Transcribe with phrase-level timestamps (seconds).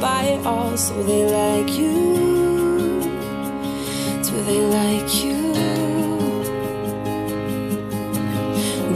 [0.00, 0.76] Buy it all.
[0.76, 2.16] So they like you.
[4.24, 5.40] Do they like you?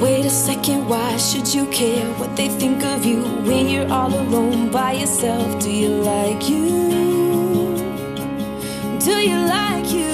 [0.01, 4.13] Wait a second, why should you care what they think of you when you're all
[4.13, 5.63] alone by yourself?
[5.63, 7.77] Do you like you?
[8.99, 9.91] Do you like?
[9.93, 10.14] You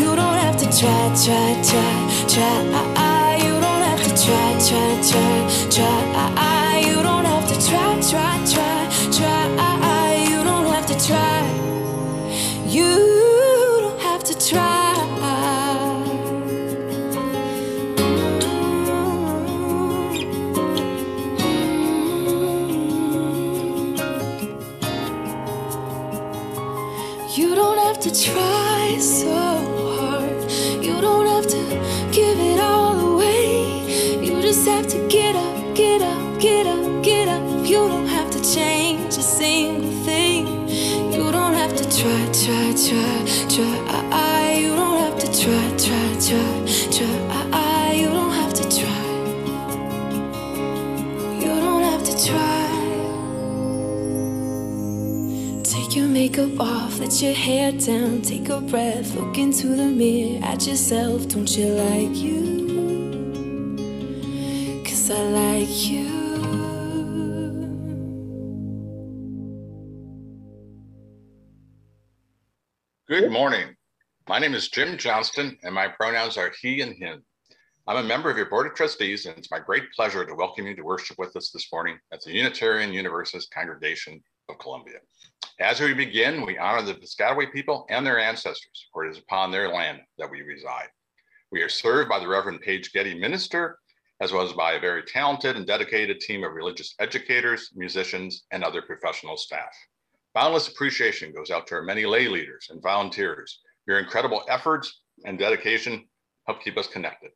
[0.00, 1.94] you don't have to try, try, try,
[2.32, 2.56] try.
[2.72, 5.34] Ah, ah, you don't have to try, try, try,
[5.70, 6.02] try.
[6.14, 6.57] Ah,
[57.22, 61.26] your hair down, take a breath, look into the mirror at yourself.
[61.26, 62.58] Don't you like you?
[64.84, 66.06] Cause I like you.
[73.08, 73.74] Good morning.
[74.28, 77.24] My name is Jim Johnston, and my pronouns are he and him.
[77.88, 80.68] I'm a member of your Board of Trustees, and it's my great pleasure to welcome
[80.68, 84.98] you to worship with us this morning at the Unitarian Universalist Congregation of Columbia.
[85.60, 89.50] As we begin, we honor the Piscataway people and their ancestors, for it is upon
[89.50, 90.88] their land that we reside.
[91.50, 93.78] We are served by the Reverend Paige Getty Minister,
[94.20, 98.62] as well as by a very talented and dedicated team of religious educators, musicians, and
[98.62, 99.74] other professional staff.
[100.34, 103.60] Boundless appreciation goes out to our many lay leaders and volunteers.
[103.86, 106.06] Your incredible efforts and dedication
[106.46, 107.30] help keep us connected.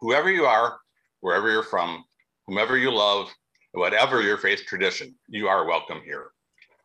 [0.00, 0.78] Whoever you are,
[1.20, 2.04] wherever you're from,
[2.46, 3.28] whomever you love,
[3.76, 6.30] whatever your faith tradition, you are welcome here.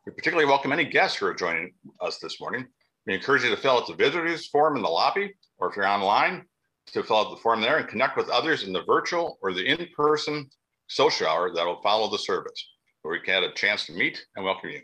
[0.04, 1.72] We particularly welcome any guests who are joining
[2.02, 2.66] us this morning.
[3.06, 5.86] We encourage you to fill out the visitors form in the lobby, or if you're
[5.86, 6.44] online,
[6.88, 9.64] to fill out the form there and connect with others in the virtual or the
[9.66, 10.50] in-person
[10.88, 12.68] social hour that will follow the service,
[13.00, 14.82] where we can have a chance to meet and welcome you.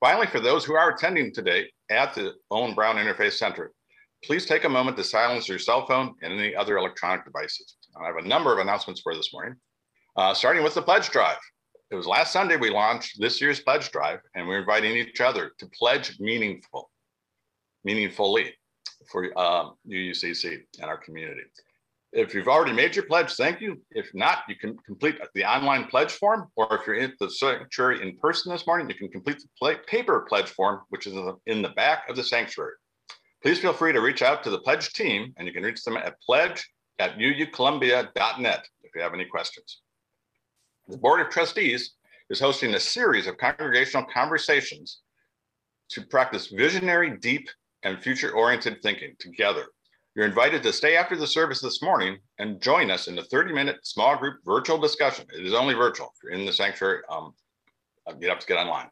[0.00, 3.70] Finally, for those who are attending today at the Owen Brown Interfaith Center,
[4.24, 7.76] please take a moment to silence your cell phone and any other electronic devices.
[8.02, 9.54] I have a number of announcements for this morning,
[10.16, 11.38] uh, starting with the pledge drive.
[11.90, 15.52] It was last Sunday we launched this year's pledge drive, and we're inviting each other
[15.58, 16.90] to pledge meaningful,
[17.84, 18.54] meaningfully
[19.10, 21.42] for uh, UUCC and our community.
[22.12, 23.80] If you've already made your pledge, thank you.
[23.90, 28.02] If not, you can complete the online pledge form, or if you're in the sanctuary
[28.02, 31.36] in person this morning, you can complete the paper pledge form, which is in the,
[31.46, 32.74] in the back of the sanctuary.
[33.42, 35.96] Please feel free to reach out to the pledge team, and you can reach them
[35.96, 39.80] at pledge at uucolumbia.net if you have any questions.
[40.88, 41.92] The Board of Trustees
[42.28, 45.00] is hosting a series of congregational conversations
[45.90, 47.48] to practice visionary, deep,
[47.84, 49.66] and future-oriented thinking together.
[50.14, 53.86] You're invited to stay after the service this morning and join us in the 30-minute
[53.86, 55.24] small group virtual discussion.
[55.32, 56.12] It is only virtual.
[56.16, 57.32] If you're in the sanctuary, um,
[58.18, 58.90] you have to get online,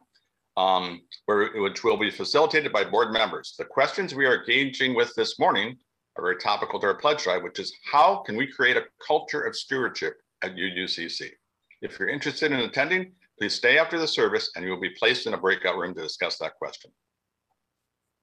[0.55, 3.53] um, where, which will be facilitated by board members.
[3.57, 5.77] The questions we are engaging with this morning
[6.15, 9.41] are very topical to our pledge drive, which is how can we create a culture
[9.41, 11.31] of stewardship at UUCC?
[11.81, 15.25] If you're interested in attending, please stay after the service and you will be placed
[15.25, 16.91] in a breakout room to discuss that question.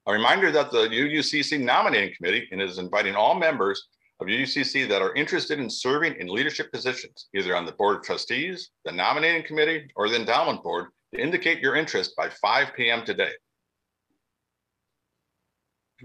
[0.07, 3.87] A reminder that the UUCC nominating committee is inviting all members
[4.21, 8.03] of UUCC that are interested in serving in leadership positions, either on the board of
[8.03, 13.05] trustees, the nominating committee, or the endowment board, to indicate your interest by 5 p.m.
[13.05, 13.31] today.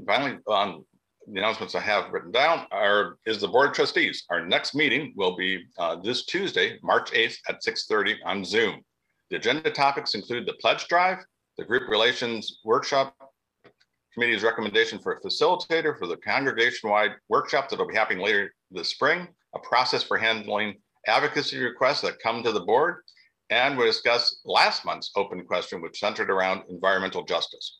[0.07, 0.85] Finally, um,
[1.27, 4.25] the announcements I have written down are is the board of trustees.
[4.31, 8.83] Our next meeting will be uh, this Tuesday, March 8th at 6:30 on Zoom.
[9.31, 11.19] The agenda topics include the pledge drive,
[11.57, 13.17] the group relations workshop,
[14.13, 19.27] committee's recommendation for a facilitator for the congregation-wide workshop that'll be happening later this spring,
[19.55, 20.75] a process for handling
[21.07, 23.03] advocacy requests that come to the board,
[23.51, 27.79] and we'll discuss last month's open question, which centered around environmental justice.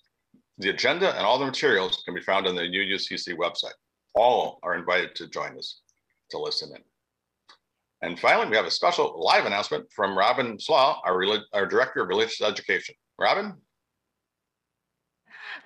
[0.59, 3.75] The agenda and all the materials can be found on the UUCC website.
[4.15, 5.81] All are invited to join us
[6.31, 6.83] to listen in.
[8.03, 11.25] And finally, we have a special live announcement from Robin Slaw, our,
[11.55, 12.95] our Director of Religious Education.
[13.19, 13.55] Robin?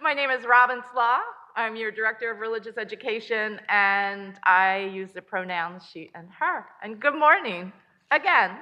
[0.00, 1.18] My name is Robin Slaw.
[1.56, 6.66] I'm your Director of Religious Education, and I use the pronouns she and her.
[6.82, 7.72] And good morning
[8.12, 8.52] again.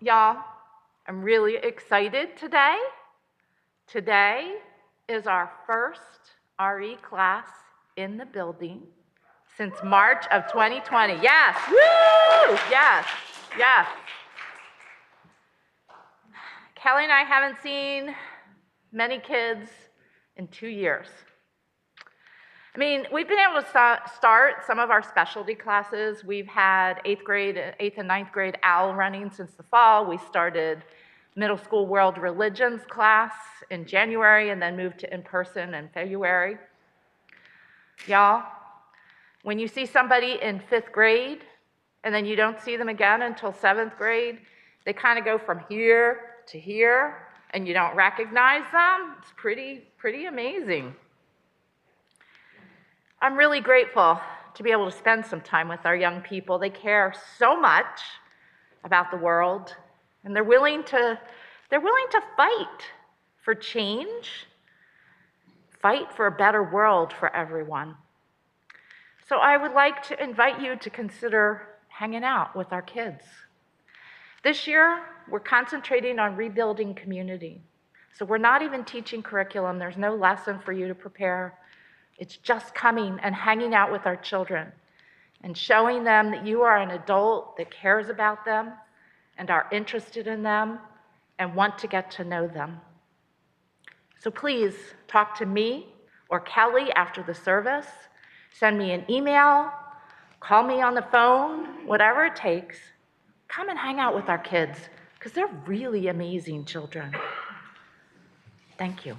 [0.00, 0.36] Y'all,
[1.08, 2.76] I'm really excited today.
[3.86, 4.56] Today
[5.08, 7.46] is our first RE class
[7.96, 8.82] in the building
[9.56, 11.20] since March of 2020.
[11.22, 12.58] Yes, woo!
[12.68, 13.06] Yes,
[13.56, 13.86] yes.
[16.76, 18.12] Kelli and I haven't seen
[18.90, 19.70] many kids
[20.36, 21.06] in two years.
[22.74, 26.24] I mean, we've been able to start some of our specialty classes.
[26.24, 30.04] We've had eighth grade, eighth and ninth grade OWL running since the fall.
[30.04, 30.82] We started
[31.36, 33.34] middle school world religions class
[33.70, 36.56] in January and then moved to in person in February.
[38.06, 38.42] Y'all,
[39.42, 41.40] when you see somebody in fifth grade
[42.04, 44.38] and then you don't see them again until seventh grade,
[44.86, 49.82] they kind of go from here to here and you don't recognize them, it's pretty,
[49.98, 50.94] pretty amazing.
[53.20, 54.20] I'm really grateful
[54.54, 56.58] to be able to spend some time with our young people.
[56.58, 58.00] They care so much
[58.84, 59.74] about the world
[60.26, 61.18] and they're willing to
[61.70, 62.82] they're willing to fight
[63.42, 64.46] for change,
[65.80, 67.94] fight for a better world for everyone.
[69.28, 73.24] So I would like to invite you to consider hanging out with our kids.
[74.44, 77.60] This year, we're concentrating on rebuilding community.
[78.12, 81.58] So we're not even teaching curriculum, there's no lesson for you to prepare.
[82.18, 84.72] It's just coming and hanging out with our children
[85.42, 88.72] and showing them that you are an adult that cares about them
[89.38, 90.78] and are interested in them
[91.38, 92.80] and want to get to know them.
[94.18, 94.74] So please
[95.08, 95.86] talk to me
[96.28, 97.86] or Kelli after the service.
[98.52, 99.70] Send me an email,
[100.40, 102.78] call me on the phone, whatever it takes
[103.48, 104.78] come and hang out with our kids
[105.14, 107.14] because they're really amazing children.
[108.78, 109.16] Thank you.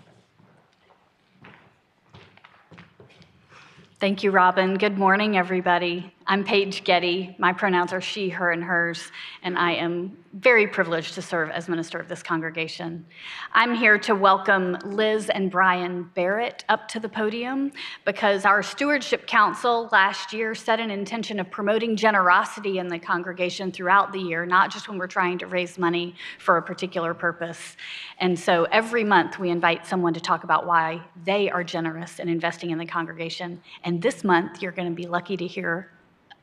[4.00, 4.76] Thank you, Robin.
[4.76, 6.14] Good morning, everybody.
[6.30, 7.38] I'm Paige Getty.
[7.40, 11.70] My pronouns are she, her, and hers, and I am very privileged to serve as
[11.70, 13.06] minister of this congregation.
[13.54, 17.72] I'm here to welcome Liz and Brian Barrett up to the podium
[18.04, 23.72] because our Stewardship Council last year set an intention of promoting generosity in the congregation
[23.72, 27.78] throughout the year, not just when we're trying to raise money for a particular purpose.
[28.20, 32.28] And so every month we invite someone to talk about why they are generous in
[32.28, 33.62] investing in the congregation.
[33.86, 35.90] And this month you're going to be lucky to hear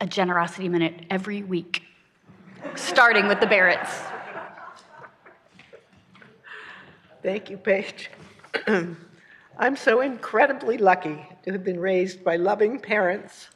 [0.01, 1.83] a generosity minute every week,
[2.75, 4.11] starting with the Barretts.
[7.23, 8.11] Thank you, Paige.
[9.57, 13.49] I'm so incredibly lucky to have been raised by loving parents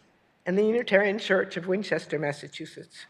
[0.46, 3.06] and the Unitarian Church of Winchester, Massachusetts.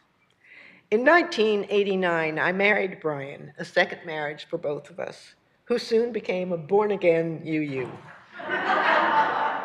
[0.91, 6.51] In 1989, I married Brian, a second marriage for both of us, who soon became
[6.51, 7.87] a born again UU.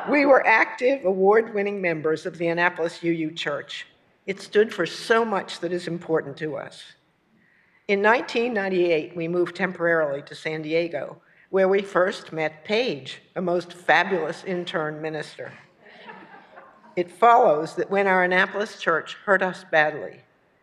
[0.08, 3.86] We were active, award winning members of the Annapolis UU Church.
[4.26, 6.82] It stood for so much that is important to us.
[7.88, 13.72] In 1998, we moved temporarily to San Diego, where we first met Paige, a most
[13.72, 15.50] fabulous intern minister.
[16.96, 20.20] It follows that when our Annapolis church hurt us badly,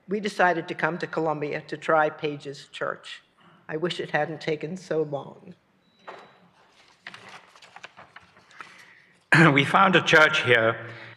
[0.07, 3.23] we decided to come to Columbia to try Paige's church.
[3.67, 5.55] I wish it hadn't taken so long.
[9.53, 10.75] we found a church here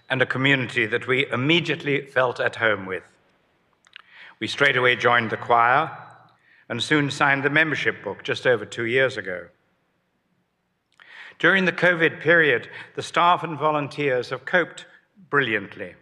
[0.09, 3.03] and a community that we immediately felt at home with.
[4.39, 5.91] We straightaway joined the choir
[6.69, 9.49] and soon signed the membership book just over two years ago.
[11.41, 14.87] During the COVID period, the staff and volunteers have coped
[15.29, 15.95] brilliantly.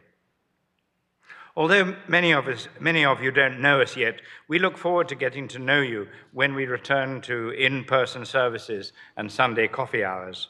[1.57, 5.15] Although many of, us, many of you don't know us yet, we look forward to
[5.15, 10.49] getting to know you when we return to in person services and Sunday coffee hours.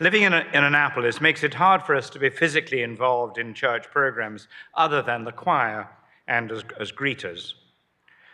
[0.00, 3.90] Living in, in, Annapolis makes it hard for us to be physically involved in church
[3.90, 5.88] programs other than the choir
[6.26, 7.54] and as, as greeters.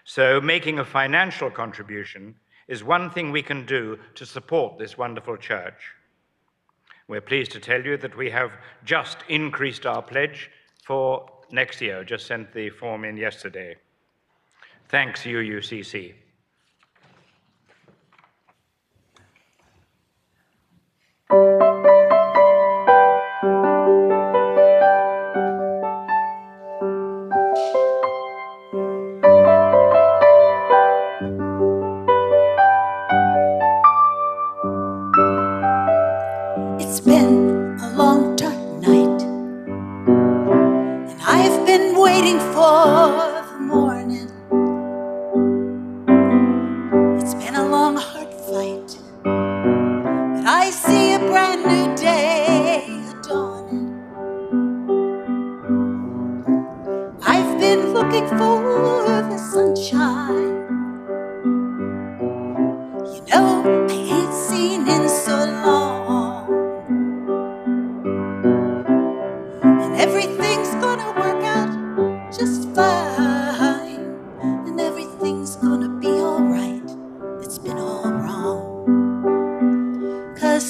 [0.05, 2.35] So, making a financial contribution
[2.69, 5.93] is one thing we can do to support this wonderful church.
[7.09, 8.53] We're pleased to tell you that we have
[8.85, 10.50] just increased our pledge
[10.85, 13.76] for next year, just sent the form in yesterday.
[14.88, 16.14] Thanks, UUCC.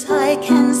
[0.03, 0.73] Vickie,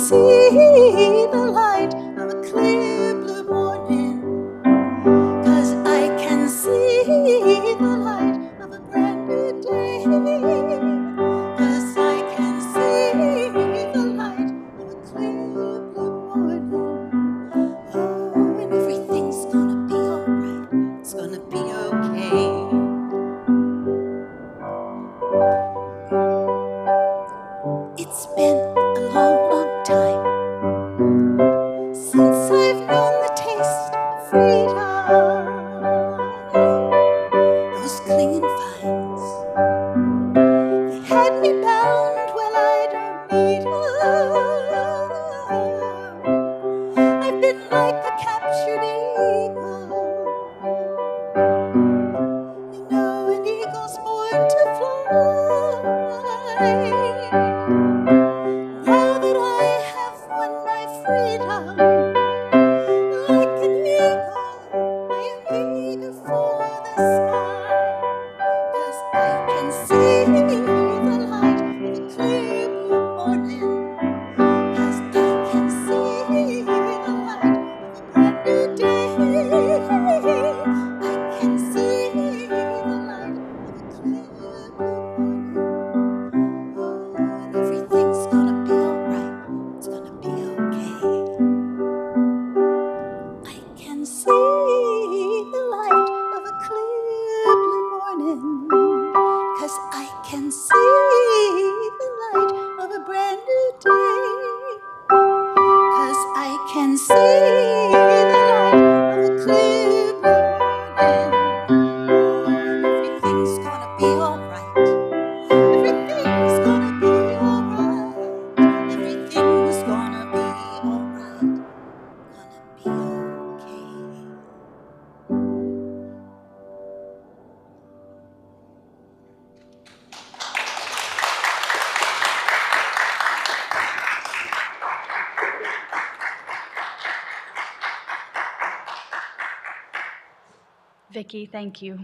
[141.55, 141.97] thank you.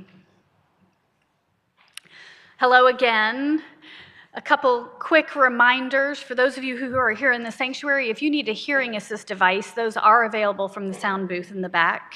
[2.58, 3.62] Hello again.
[4.34, 8.22] A couple quick reminders for those of you who are here in the sanctuary if
[8.22, 11.68] you need a hearing assist device, those are available from the sound booth in the
[11.68, 12.14] back.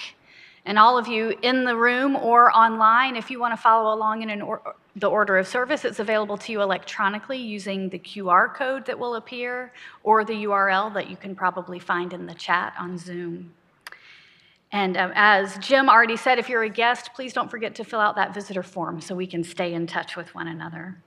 [0.63, 4.22] And all of you in the room or online, if you want to follow along
[4.22, 8.86] in or the order of service, it's available to you electronically using the QR code
[8.86, 9.74] that will appear
[10.04, 13.51] or the URL that you can probably find in the chat on Zoom.
[14.75, 18.01] And um, as Jim already said, if you're a guest, please don't forget to fill
[18.01, 20.98] out that visitor form so we can stay in touch with one another.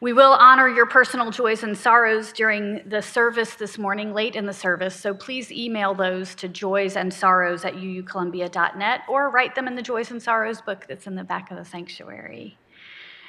[0.00, 4.46] We will honor your personal joys and sorrows during the service this morning, late in
[4.46, 9.68] the service, so please email those to joys and sorrows at uucolumbia.net or write them
[9.68, 12.58] in the Joys and Sorrows book that's in the back of the sanctuary.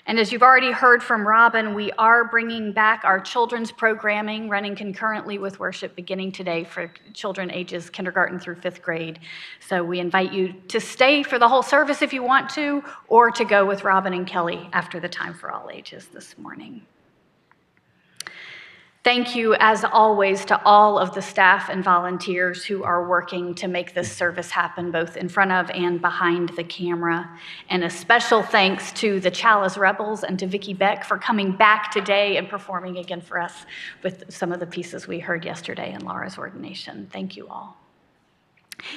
[0.06, 4.76] And as you've already heard from Robin, we are bringing back our children's programming running
[4.76, 9.20] concurrently with worship beginning today for children ages kindergarten through fifth grade.
[9.62, 13.32] So we invite you to stay for the whole service if you want to, or
[13.32, 16.86] to go with Robin and Kelli after the time for all ages this morning.
[19.04, 23.68] Thank you, as always, to all of the staff and volunteers who are working to
[23.68, 27.30] make this service happen, both in front of and behind the camera.
[27.70, 31.92] And a special thanks to the Chalice Rebels and to Vickie Beck for coming back
[31.92, 33.66] today and performing again for us
[34.04, 37.10] with some of the pieces we heard yesterday in Laura's ordination.
[37.12, 37.83] Thank you all.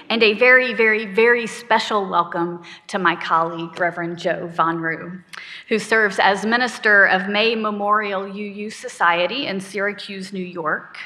[0.09, 5.23] And a very, very, very special welcome to my colleague, Reverend Jo VonRue,
[5.69, 10.99] who serves as minister of May Memorial UU Society in Syracuse, New York.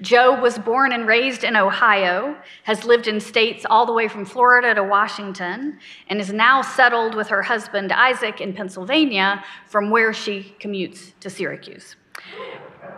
[0.00, 4.24] Jo was born and raised in Ohio, has lived in states all the way from
[4.24, 10.12] Florida to Washington, and is now settled with her husband Isaac in Pennsylvania, from where
[10.12, 11.96] she commutes to Syracuse.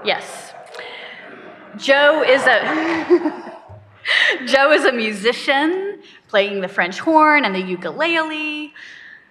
[0.04, 0.52] Yes.
[1.76, 3.54] Jo is a.
[4.46, 8.72] Jo is a musician, playing the French horn and the ukulele.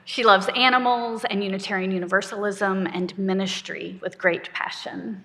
[0.05, 5.23] She loves animals and Unitarian Universalism and ministry with great passion.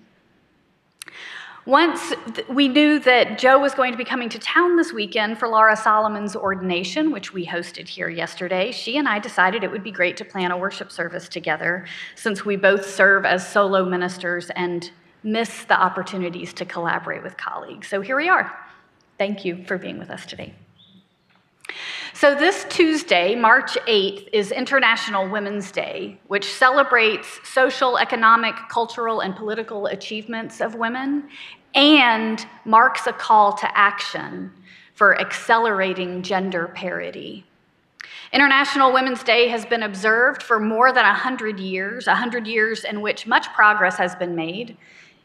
[1.65, 2.13] Once
[2.49, 5.77] we knew that Jo was going to be coming to town this weekend for Laura
[5.77, 10.17] Solomon's ordination, which we hosted here yesterday, she and I decided it would be great
[10.17, 14.91] to plan a worship service together since we both serve as solo ministers and
[15.23, 17.87] miss the opportunities to collaborate with colleagues.
[17.87, 18.53] So here we are.
[19.23, 20.53] Thank you for being with us today.
[22.13, 29.33] So, this Tuesday, March 8th, is International Women's Day, which celebrates social, economic, cultural, and
[29.33, 31.29] political achievements of women
[31.73, 34.51] and marks a call to action
[34.93, 37.45] for accelerating gender parity.
[38.33, 43.25] International Women's Day has been observed for more than 100 years, 100 years in which
[43.25, 44.75] much progress has been made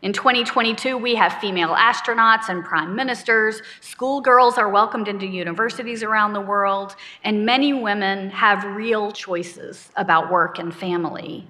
[0.00, 6.34] in 2022, we have female astronauts and prime ministers, schoolgirls are welcomed into universities around
[6.34, 11.48] the world, and many women have real choices about work and family.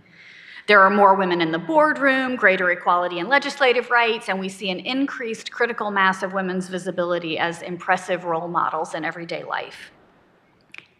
[0.66, 4.70] There are more women in the boardroom, greater equality in legislative rights, and we see
[4.70, 9.90] an increased critical mass of women's visibility as impressive role models in everyday life.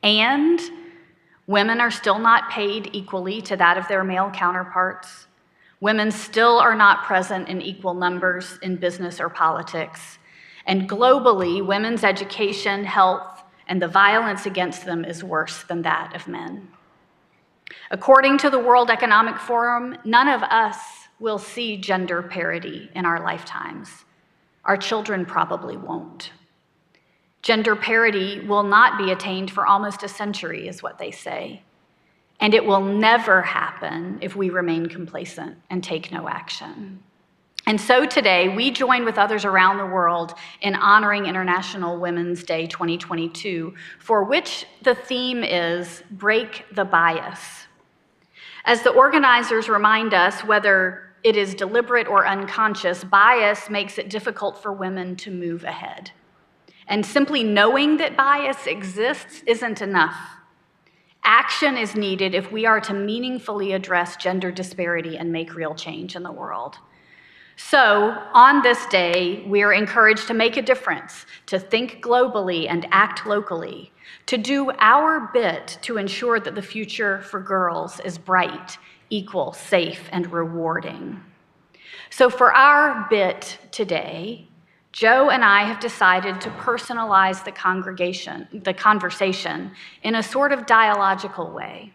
[0.03, 0.61] And
[1.47, 5.28] women are still not paid equally to that of their male counterparts.
[5.81, 10.19] Women still are not present in equal numbers in business or politics.
[10.67, 16.27] And globally, women's education, health, and the violence against them is worse than that of
[16.27, 16.69] men.
[17.91, 20.77] According to the World Economic Forum, none of us
[21.21, 24.05] will see gender parity in our lifetimes.
[24.65, 26.33] Our children probably won't.
[27.43, 31.63] Gender parity will not be attained for almost a century, is what they say.
[32.41, 37.03] And it will never happen if we remain complacent and take no action.
[37.67, 42.67] And so today, we join with others around the world in honoring International Women's Day
[42.67, 47.67] 2022, for which the theme is Break the Bias.
[48.65, 54.63] As the organizers remind us, whether it is deliberate or unconscious, bias makes it difficult
[54.63, 56.11] for women to move ahead.
[56.87, 60.38] And simply knowing that bias exists isn't enough.
[61.25, 66.17] Action is needed if we are to meaningfully address gender disparity and make real change
[66.17, 66.79] in the world.
[67.57, 72.87] So, on this day, we are encouraged to make a difference, to think globally and
[72.93, 73.93] act locally,
[74.27, 78.79] to do our bit to ensure that the future for girls is bright,
[79.11, 81.21] equal, safe, and rewarding.
[82.11, 84.48] So, for our bit today,
[84.99, 89.71] Jo and I have decided to personalize the congregation, the conversation
[90.03, 91.93] in a sort of dialogical way,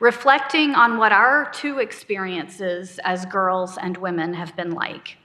[0.00, 5.18] reflecting on what our two experiences as girls and women have been like.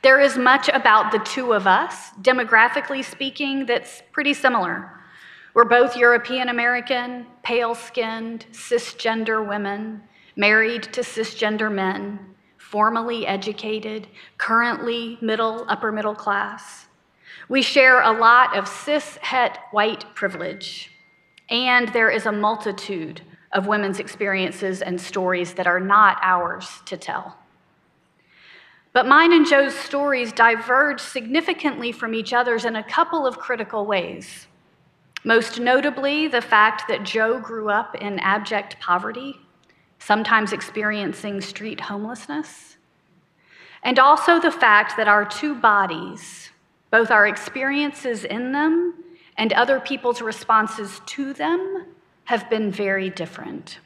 [0.00, 4.90] There is much about the two of us, demographically speaking, that's pretty similar.
[5.52, 10.02] We're both European American, pale skinned, cisgender women,
[10.36, 12.34] married to cisgender men,
[12.70, 16.86] formally educated, currently middle, upper middle class.
[17.48, 20.90] We share a lot of cis het white privilege,
[21.48, 26.98] and there is a multitude of women's experiences and stories that are not ours to
[26.98, 27.38] tell.
[28.92, 33.86] But mine and Jo's stories diverge significantly from each other's in a couple of critical
[33.86, 34.46] ways.
[35.24, 39.36] Most notably, the fact that Jo grew up in abject poverty,
[39.98, 42.76] sometimes experiencing street homelessness,
[43.82, 46.50] and also the fact that our two bodies,
[46.90, 48.94] both our experiences in them
[49.36, 51.86] and other people's responses to them,
[52.24, 53.78] have been very different.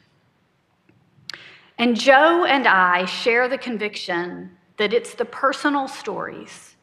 [1.77, 6.75] And Jo and I share the conviction that it's the personal stories,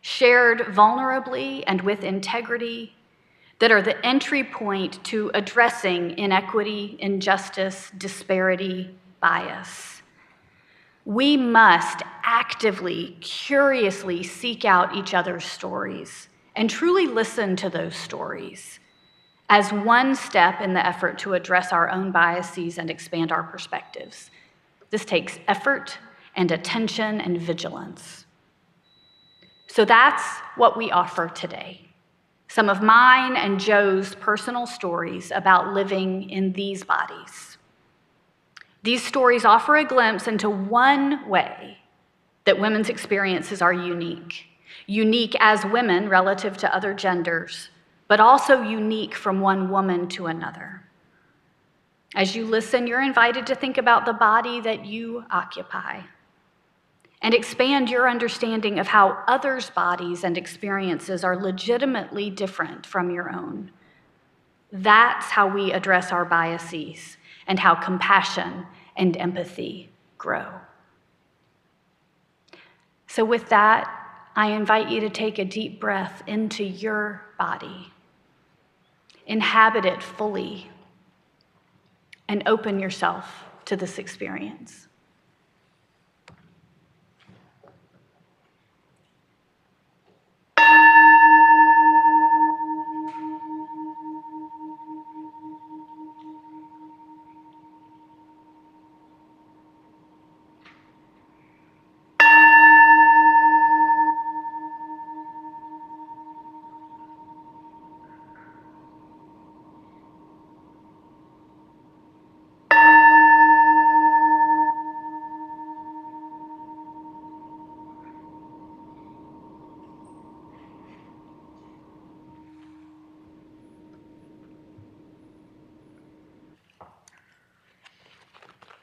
[0.00, 2.94] shared vulnerably and with integrity,
[3.62, 10.02] that are the entry point to addressing inequity, injustice, disparity, bias.
[11.04, 18.80] We must actively, curiously seek out each other's stories and truly listen to those stories
[19.48, 24.32] as one step in the effort to address our own biases and expand our perspectives.
[24.90, 25.98] This takes effort
[26.34, 28.26] and attention and vigilance.
[29.68, 30.24] So that's
[30.56, 31.91] what we offer today.
[32.52, 37.56] Some of mine and Jo's personal stories about living in these bodies.
[38.82, 41.78] These stories offer a glimpse into one way
[42.44, 44.48] that women's experiences are unique.
[44.86, 47.70] Unique as women relative to other genders,
[48.06, 50.82] but also unique from one woman to another.
[52.14, 56.02] As you listen, you're invited to think about the body that you occupy
[57.22, 63.30] and expand your understanding of how others' bodies and experiences are legitimately different from your
[63.32, 63.70] own.
[64.72, 70.48] That's how we address our biases and how compassion and empathy grow.
[73.06, 73.88] So, with that,
[74.34, 77.92] I invite you to take a deep breath into your body,
[79.26, 80.70] inhabit it fully,
[82.26, 84.88] and open yourself to this experience.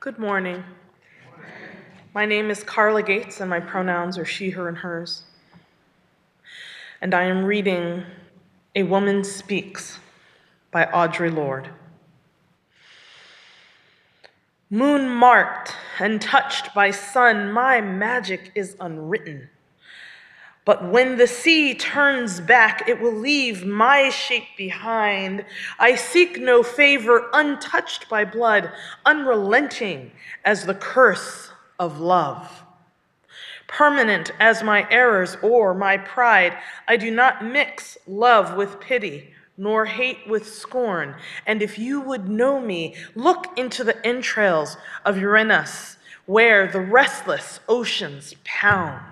[0.10, 0.63] Good morning.
[2.15, 5.22] My name is Carla Gates, and my pronouns are she, her, and hers.
[7.00, 8.06] And I am reading
[8.74, 10.00] A Woman Speaks
[10.72, 11.69] by Audre Lorde.
[14.72, 19.48] Moon marked and touched by sun, my magic is unwritten.
[20.69, 25.43] But when the sea turns back, it will leave my shape behind.
[25.79, 28.71] I seek no favor, untouched by blood,
[29.03, 30.12] unrelenting
[30.45, 32.62] as the curse of love.
[33.65, 36.55] Permanent as my errors or my pride,
[36.88, 41.15] I do not mix love with pity, nor hate with scorn.
[41.47, 47.60] And if you would know me, look into the entrails of Uranus, where the restless
[47.67, 49.09] oceans pound.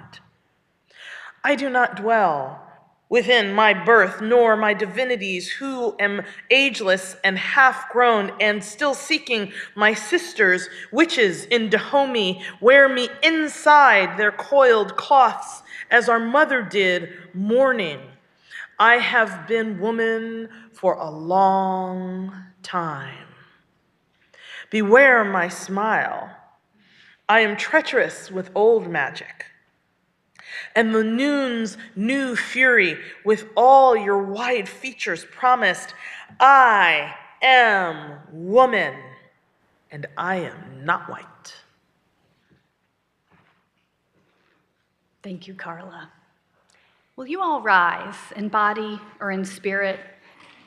[1.43, 2.67] I do not dwell
[3.09, 9.51] within my birth, nor my divinities, who am ageless and half grown, and still seeking
[9.75, 17.13] my sisters, witches in Dahomey, wear me inside their coiled cloths, as our mother did,
[17.33, 17.99] mourning.
[18.79, 23.27] I have been woman for a long time.
[24.69, 26.29] Beware my smile.
[27.29, 29.45] I am treacherous with old magic
[30.75, 35.93] and the noon's new fury with all your wide features promised,
[36.39, 38.93] I am woman,
[39.91, 41.55] and I am not white.
[45.23, 46.09] Thank you, Carla.
[47.15, 49.99] Will you all rise in body or in spirit?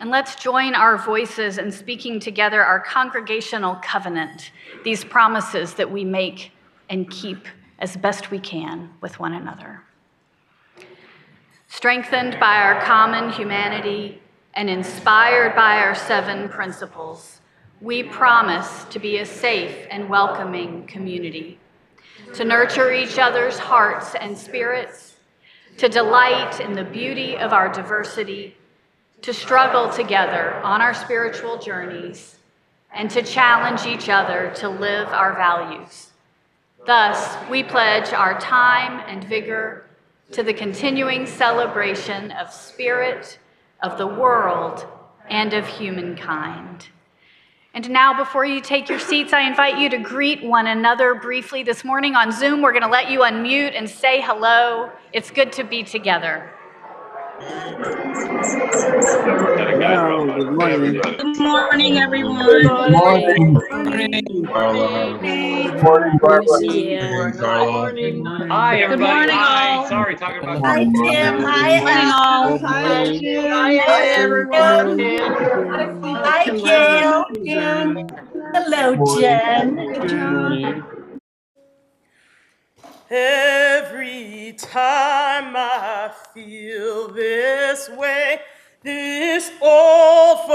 [0.01, 4.51] And let's join our voices in speaking together our congregational covenant,
[4.83, 6.53] these promises that we make
[6.89, 7.47] and keep
[7.81, 9.83] as best we can with one another.
[11.69, 14.21] Strengthened by our common humanity
[14.55, 17.41] and inspired by our seven principles,
[17.81, 21.59] we promise to be a safe and welcoming community,
[22.35, 25.17] to nurture each other's hearts and spirits,
[25.79, 28.57] to delight in the beauty of our diversity,
[29.23, 32.37] to struggle together on our spiritual journeys,
[32.93, 36.10] and to challenge each other to live our values.
[36.87, 39.87] Thus, we pledge our time and vigor
[40.33, 43.39] to the continuing celebration of spirit,
[43.83, 44.87] of the world,
[45.29, 46.89] and of humankind.
[47.75, 51.63] And now, before you take your seats, I invite you to greet one another briefly.
[51.63, 54.91] This morning on Zoom, we're going to let you unmute and say hello.
[55.13, 56.51] It's good to be together.
[57.41, 57.49] Good
[60.57, 61.01] morning.
[61.01, 62.47] Good morning, everyone.
[62.47, 63.55] Good morning.
[65.83, 66.59] Morning, Barbara.
[68.49, 69.13] Hi, Good everybody.
[69.13, 69.77] morning, Hi.
[69.77, 69.89] all.
[69.89, 70.65] Sorry, talking about.
[70.67, 71.43] Hi, Tim.
[71.43, 71.73] Hi,
[72.03, 72.59] Al.
[72.59, 73.07] Hi.
[73.87, 74.99] Hi, everyone.
[76.05, 77.25] Hi, Gail.
[78.53, 78.85] Hello,
[79.19, 79.77] Jen.
[83.13, 88.39] Every time I feel this way,
[88.85, 90.47] this old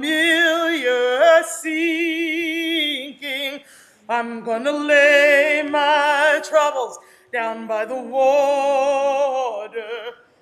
[0.00, 3.60] familiar sinking,
[4.08, 6.98] I'm gonna lay my troubles
[7.30, 9.82] down by the water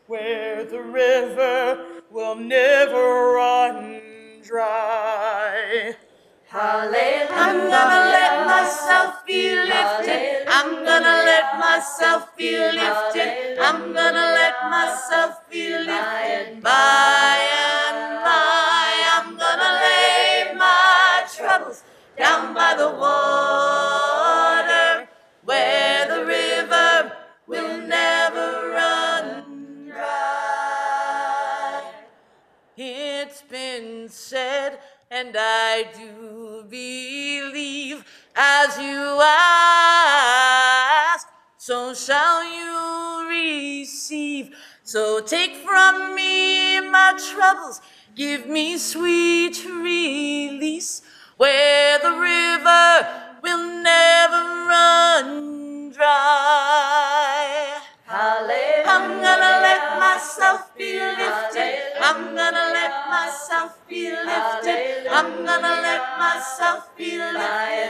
[0.07, 4.00] where the river will never run
[4.44, 5.96] dry.
[6.54, 10.44] I'm gonna let myself be lifted.
[10.48, 13.58] I'm gonna let myself be lifted.
[13.58, 18.92] I'm gonna let myself be lifted by and by.
[19.14, 21.84] I'm gonna lay my troubles
[22.18, 25.08] down by the water
[25.44, 27.12] where the river
[27.46, 31.82] will never run dry.
[32.76, 34.80] It's been said,
[35.12, 38.03] and I do believe,
[38.35, 39.20] as you
[41.12, 44.57] ask, so shall you receive.
[44.83, 47.83] So take from me my troubles,
[48.16, 51.03] give me sweet release,
[51.37, 53.07] where the river
[53.42, 57.81] will never run dry.
[58.14, 61.96] I'm gonna let myself be lifted.
[61.98, 65.07] I'm gonna let myself be lifted.
[65.09, 67.81] I'm gonna let myself be lifted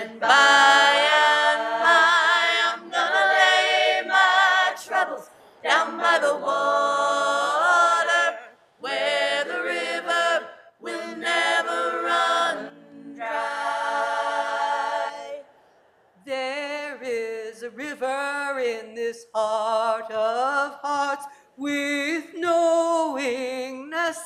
[20.03, 24.19] heart of hearts with knowingness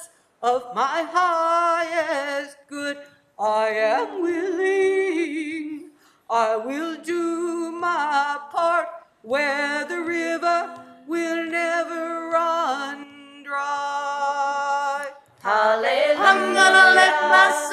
[0.42, 2.98] of my highest good.
[3.38, 5.90] I am willing,
[6.30, 8.88] I will do my part
[9.22, 15.08] where the river will never run dry.
[15.44, 17.65] I'm gonna let lifted.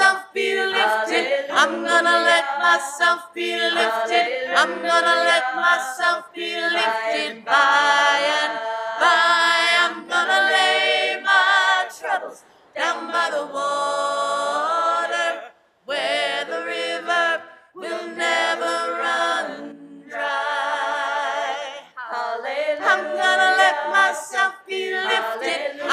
[1.64, 4.52] I'm gonna let myself be lifted.
[4.54, 8.60] I'm gonna let myself be lifted by and
[9.00, 9.64] by.
[9.80, 12.44] I'm gonna lay my troubles
[12.76, 14.23] down by the water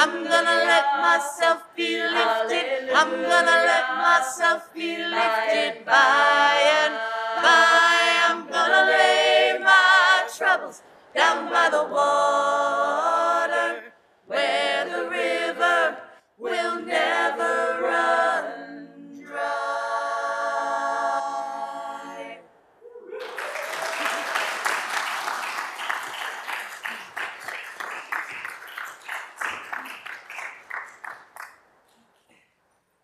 [0.03, 2.89] I'm gonna let myself be lifted.
[2.89, 6.95] I'm gonna let myself be lifted by and
[7.37, 8.01] by.
[8.27, 10.81] I'm gonna lay my troubles
[11.13, 13.20] down by the water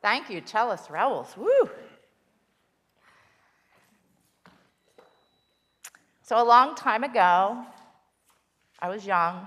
[0.10, 1.36] Thank you, Chalice Rebels.
[1.36, 1.70] Woo!
[6.22, 7.66] So, a long time ago,
[8.80, 9.46] I was young.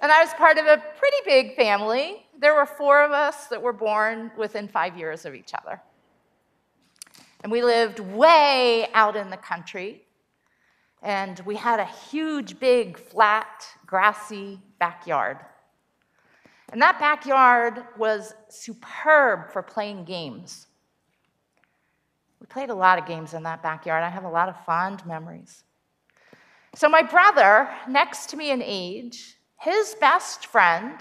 [0.00, 2.24] and I was part of a pretty big family.
[2.38, 5.82] There were four of us that were born within five years of each other.
[7.42, 10.00] And we lived way out in the country.
[11.02, 15.36] And we had a huge, big, flat, grassy backyard.
[16.72, 20.66] And that backyard was superb for playing games.
[22.40, 24.02] We played a lot of games in that backyard.
[24.02, 25.64] I have a lot of fond memories.
[26.74, 30.98] So, my brother, next to me in age, his best friend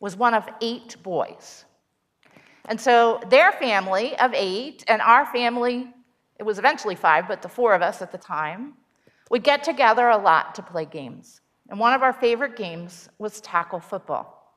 [0.00, 1.66] was one of eight boys.
[2.64, 5.92] And so their family of eight and our family,
[6.38, 8.72] it was eventually five, but the four of us at the time,
[9.30, 11.40] would get together a lot to play games.
[11.68, 14.54] And one of our favorite games was tackle football.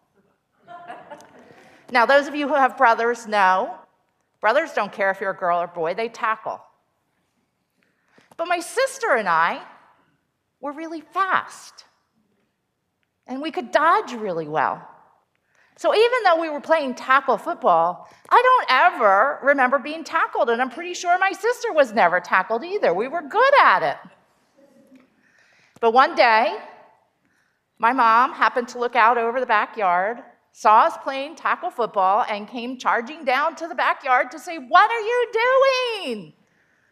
[1.91, 3.75] now, those of you who have brothers know
[4.41, 6.61] brothers don't care if you're a girl or boy, they tackle.
[8.37, 9.61] But my sister and I
[10.59, 11.85] were really fast,
[13.27, 14.87] and we could dodge really well.
[15.77, 20.61] So even though we were playing tackle football, I don't ever remember being tackled, and
[20.61, 22.93] I'm pretty sure my sister was never tackled either.
[22.93, 23.97] We were good at it.
[25.85, 26.57] But one day,
[27.77, 30.17] my mom happened to look out over the backyard,
[30.51, 34.89] saw us playing tackle football, and came charging down to the backyard to say, What
[34.89, 35.31] are you
[36.01, 36.33] doing?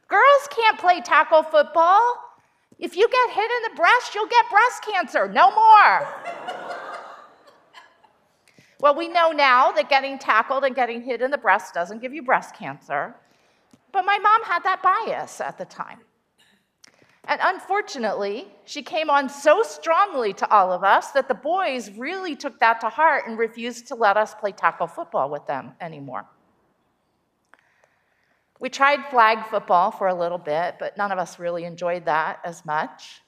[0.07, 2.03] Girls can't play tackle football.
[2.77, 5.27] If you get hit in the breast, you'll get breast cancer.
[5.27, 6.07] No more.
[8.79, 12.13] well, we know now that getting tackled and getting hit in the breast doesn't give
[12.13, 13.15] you breast cancer.
[13.91, 16.01] But my mom had that bias at the time.
[17.25, 22.35] And unfortunately, she came on so strongly to all of us that the boys really
[22.35, 26.25] took that to heart and refused to let us play tackle football with them anymore.
[28.59, 32.39] We tried flag football for a little bit, but none of us really enjoyed that
[32.43, 33.21] as much.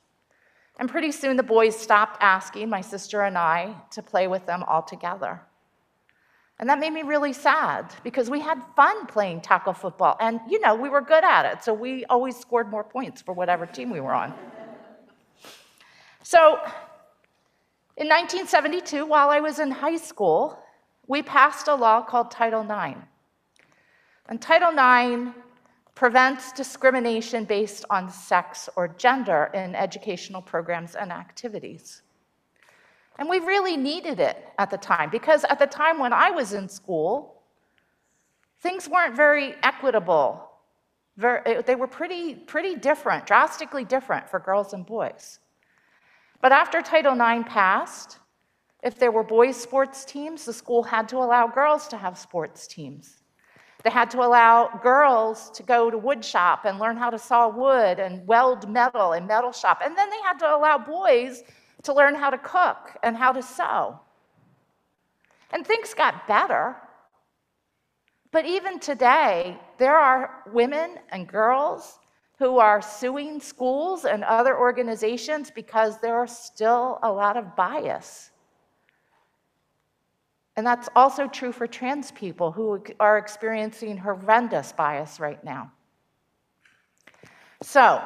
[0.77, 4.63] And pretty soon the boys stopped asking my sister and I to play with them
[4.63, 5.41] all together.
[6.59, 10.15] And that made me really sad because we had fun playing tackle football.
[10.21, 11.63] And, you know, we were good at it.
[11.63, 14.33] So we always scored more points for whatever team we were on.
[16.23, 16.59] So
[17.97, 20.57] in 1972, while I was in high school,
[21.07, 22.99] we passed a law called Title IX.
[24.27, 25.31] And Title IX
[25.93, 32.01] prevents discrimination based on sex or gender in educational programs and activities.
[33.17, 36.53] And we really needed it at the time because at the time when I was
[36.53, 37.41] in school,
[38.59, 40.49] things weren't very equitable.
[41.21, 45.39] Eh, they were pretty, pretty different, drastically different for girls and boys.
[46.41, 48.19] But after Title IX passed,
[48.83, 52.67] if there were boys' sports teams, the school had to allow girls to have sports
[52.67, 53.21] teams.
[53.83, 57.47] They had to allow girls to go to wood shop and learn how to saw
[57.47, 59.81] wood and weld metal in metal shop.
[59.83, 61.43] And then they had to allow boys
[61.85, 63.99] to learn how to cook and how to sew.
[65.51, 66.75] And things got better.
[68.31, 71.99] But even today, there are women and girls
[72.37, 78.31] who are suing schools and other organizations because there are still a lot of bias.
[80.57, 85.71] And that's also true for trans people who are experiencing horrendous bias right now.
[87.61, 88.01] So,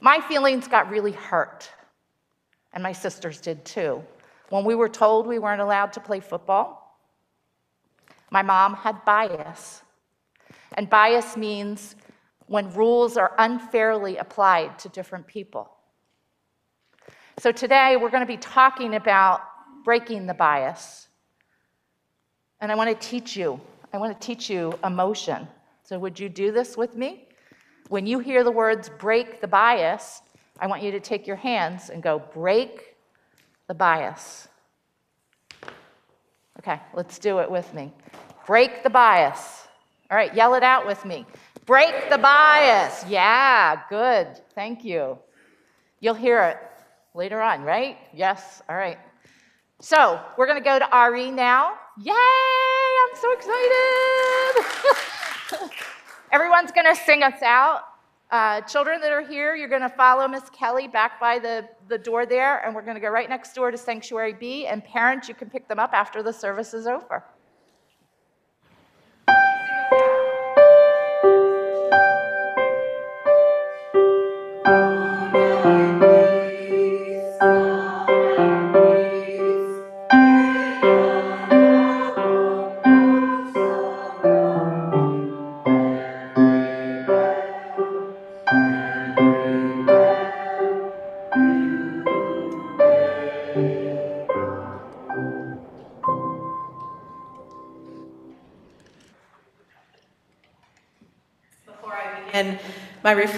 [0.00, 1.70] my feelings got really hurt,
[2.72, 4.02] and my sisters did too.
[4.48, 6.98] When we were told we weren't allowed to play football,
[8.30, 9.82] my mom had bias.
[10.74, 11.96] And bias means
[12.46, 15.70] when rules are unfairly applied to different people.
[17.38, 19.42] So today we're going to be talking about
[19.84, 21.08] breaking the bias.
[22.60, 23.60] And I want to teach you,
[23.92, 25.48] I want to teach you emotion.
[25.82, 27.28] So would you do this with me?
[27.88, 30.22] When you hear the words break the bias,
[30.58, 32.96] I want you to take your hands and go break
[33.66, 34.48] the bias.
[36.58, 37.92] Okay, let's do it with me.
[38.46, 39.66] Break the bias.
[40.10, 41.24] All right, yell it out with me.
[41.66, 43.04] Break the bias.
[43.08, 44.40] Yeah, good.
[44.54, 45.18] Thank you.
[46.00, 46.58] You'll hear it
[47.14, 47.96] later on, right?
[48.12, 48.98] Yes, all right.
[49.80, 51.74] So we're going to go to Ari now.
[52.02, 54.64] Yay, I'm so excited.
[56.32, 57.82] Everyone's going to sing us out.
[58.30, 61.98] Uh, children that are here, you're going to follow Miss Kelli back by the, the
[61.98, 64.68] door there, and we're going to go right next door to Sanctuary B.
[64.68, 67.24] And parents, you can pick them up after the service is over.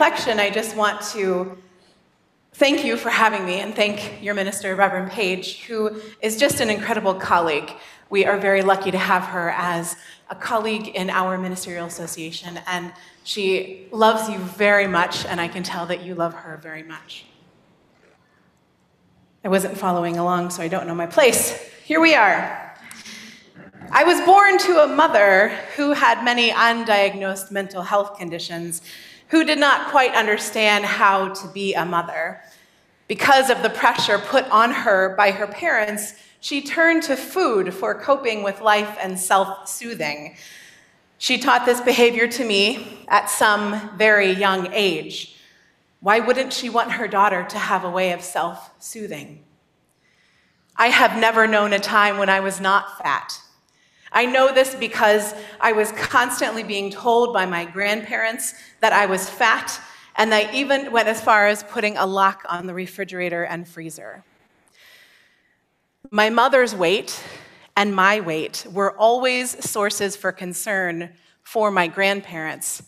[0.03, 1.57] Reflection, I just want to
[2.55, 6.71] thank you for having me and thank your minister, Reverend Paige, who is just an
[6.71, 7.71] incredible colleague.
[8.11, 9.95] We are very lucky to have her as
[10.29, 12.93] a colleague in our ministerial association, and
[13.23, 17.27] she loves you very much, and I can tell that you love her very much.
[19.45, 21.53] I wasn't following along, so I don't know my place.
[21.85, 22.75] Here we are.
[23.93, 28.83] I was born to a mother who had many undiagnosed mental health conditions,
[29.33, 32.39] who did not quite understand how to be a mother.
[33.09, 37.95] Because of the pressure put on her by her parents, she turned to food for
[37.95, 40.37] coping with life and self soothing.
[41.17, 45.35] She taught this behavior to me at some very young age.
[46.01, 49.45] Why wouldn't she want her daughter to have a way of self soothing?
[50.77, 53.41] I have never known a time when I was not fat.
[54.13, 59.29] I know this because I was constantly being told by my grandparents that I was
[59.29, 59.81] fat,
[60.17, 64.23] and I even went as far as putting a lock on the refrigerator and freezer.
[66.11, 67.23] My mother's weight
[67.75, 71.11] and my weight were always sources for concern
[71.43, 72.83] for my grandparents.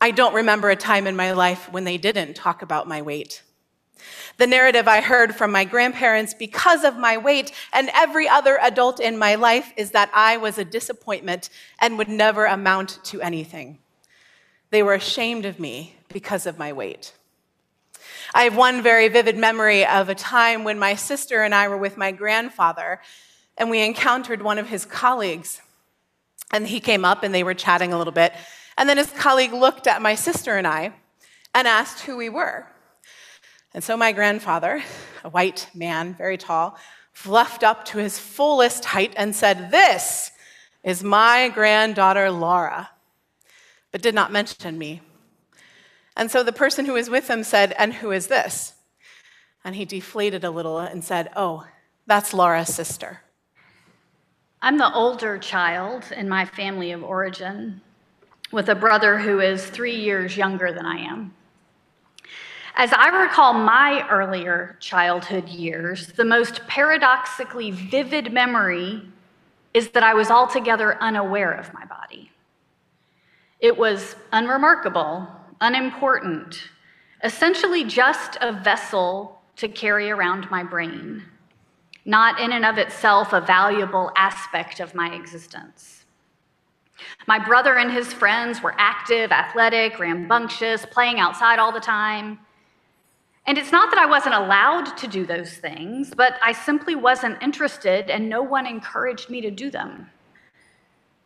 [0.00, 3.42] I don't remember a time in my life when they didn't talk about my weight.
[4.36, 9.00] The narrative I heard from my grandparents because of my weight and every other adult
[9.00, 13.78] in my life is that I was a disappointment and would never amount to anything.
[14.70, 17.12] They were ashamed of me because of my weight.
[18.32, 21.76] I have one very vivid memory of a time when my sister and I were
[21.76, 23.00] with my grandfather
[23.58, 25.60] and we encountered one of his colleagues.
[26.52, 28.32] And he came up and they were chatting a little bit.
[28.78, 30.92] And then his colleague looked at my sister and I
[31.54, 32.66] and asked who we were.
[33.72, 34.82] And so my grandfather,
[35.24, 36.76] a white man, very tall,
[37.12, 40.32] fluffed up to his fullest height and said, This
[40.82, 42.90] is my granddaughter Laura,
[43.92, 45.02] but did not mention me.
[46.16, 48.74] And so the person who was with him said, And who is this?
[49.64, 51.66] And he deflated a little and said, Oh,
[52.06, 53.20] that's Laura's sister.
[54.62, 57.80] I'm the older child in my family of origin,
[58.52, 61.34] with a brother who is three years younger than I am.
[62.76, 69.02] As I recall my earlier childhood years, the most paradoxically vivid memory
[69.74, 72.30] is that I was altogether unaware of my body.
[73.60, 75.28] It was unremarkable,
[75.60, 76.70] unimportant,
[77.22, 81.22] essentially just a vessel to carry around my brain,
[82.04, 86.04] not in and of itself a valuable aspect of my existence.
[87.26, 92.38] My brother and his friends were active, athletic, rambunctious, playing outside all the time.
[93.50, 97.42] And it's not that I wasn't allowed to do those things, but I simply wasn't
[97.42, 100.08] interested and no one encouraged me to do them.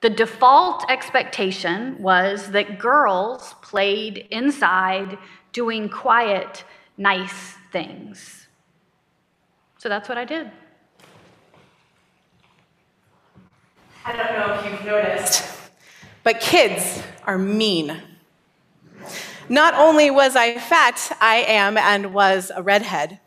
[0.01, 5.18] The default expectation was that girls played inside
[5.53, 6.64] doing quiet,
[6.97, 8.47] nice things.
[9.77, 10.51] So that's what I did.
[14.07, 15.45] I don't know if you've noticed,
[16.22, 18.01] but kids are mean.
[19.49, 23.20] Not only was I fat, I am and was a redhead.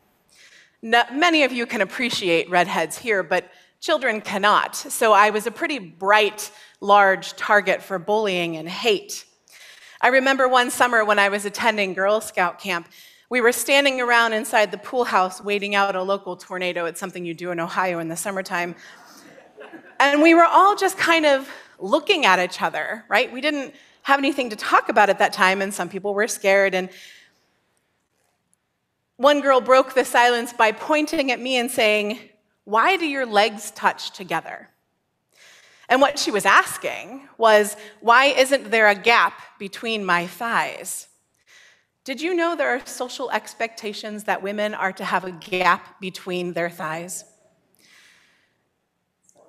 [0.82, 4.76] Many of you can appreciate redheads here, but children cannot.
[4.76, 6.51] So I was a pretty bright,
[6.82, 9.26] large target for bullying and hate.
[10.01, 12.89] I remember one summer when I was attending Girl Scout camp,
[13.30, 16.86] we were standing around inside the pool house waiting out a local tornado.
[16.86, 18.76] It's something you do in Ohio in the summertime.
[19.99, 21.49] And we were all just kind of
[21.80, 23.32] looking at each other, right?
[23.32, 23.76] We didn't
[24.08, 26.74] have anything to talk about at that time, and some people were scared.
[26.74, 26.88] And
[29.18, 32.18] one girl broke the silence by pointing at me and saying,
[32.64, 34.70] Why do your legs touch together?
[35.89, 41.10] And what she was asking was, Why isn't there a gap between my thighs?
[42.05, 46.53] Did you know there are social expectations that women are to have a gap between
[46.53, 47.26] their thighs?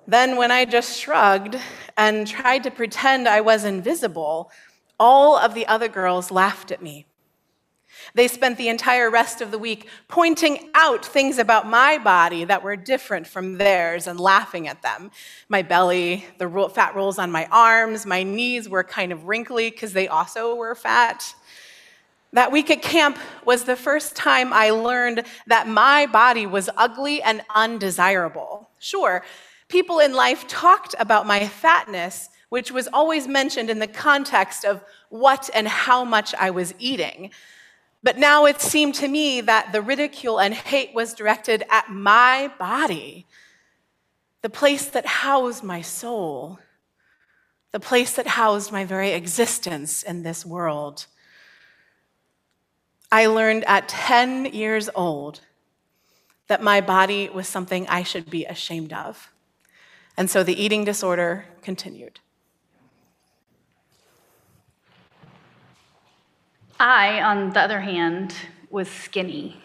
[0.09, 1.55] Then, when I just shrugged
[1.95, 4.49] and tried to pretend I was invisible,
[4.99, 7.05] all of the other girls laughed at me.
[8.15, 12.63] They spent the entire rest of the week pointing out things about my body that
[12.63, 15.11] were different from theirs and laughing at them.
[15.47, 19.93] My belly, the fat rolls on my arms, my knees were kind of wrinkly because
[19.93, 21.35] they also were fat.
[22.33, 27.21] That week at camp was the first time I learned that my body was ugly
[27.21, 28.69] and undesirable.
[28.79, 29.23] Sure,
[29.69, 34.83] people in life talked about my fatness, which was always mentioned in the context of
[35.09, 37.31] what and how much I was eating.
[38.01, 42.51] But now it seemed to me that the ridicule and hate was directed at my
[42.57, 43.27] body,
[44.41, 46.59] the place that housed my soul,
[47.71, 51.05] the place that housed my very existence in this world.
[53.11, 55.41] I learned at 10 years old
[56.47, 59.29] that my body was something I should be ashamed of.
[60.19, 62.19] And so the eating disorder continued.
[66.77, 68.35] I, on the other hand,
[68.69, 69.61] was skinny.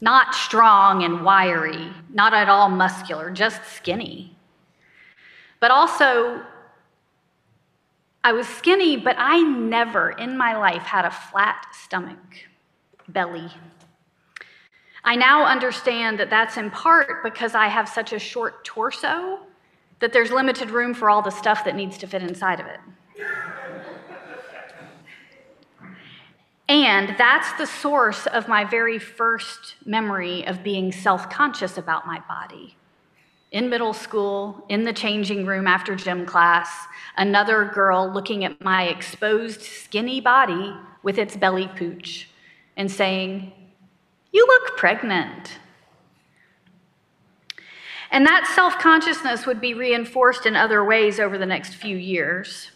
[0.00, 4.36] Not strong and wiry, not at all muscular, just skinny.
[5.60, 6.42] But also,
[8.24, 12.48] I was skinny, but I never in my life had a flat stomach,
[13.06, 13.52] belly.
[15.04, 19.40] I now understand that that's in part because I have such a short torso
[20.00, 22.80] that there's limited room for all the stuff that needs to fit inside of it.
[26.68, 32.20] And that's the source of my very first memory of being self conscious about my
[32.26, 32.76] body.
[33.52, 36.68] In middle school, in the changing room after gym class,
[37.18, 42.30] another girl looking at my exposed, skinny body with its belly pooch
[42.76, 43.52] and saying,
[44.34, 45.60] You look pregnant.
[48.10, 52.72] And that self consciousness would be reinforced in other ways over the next few years.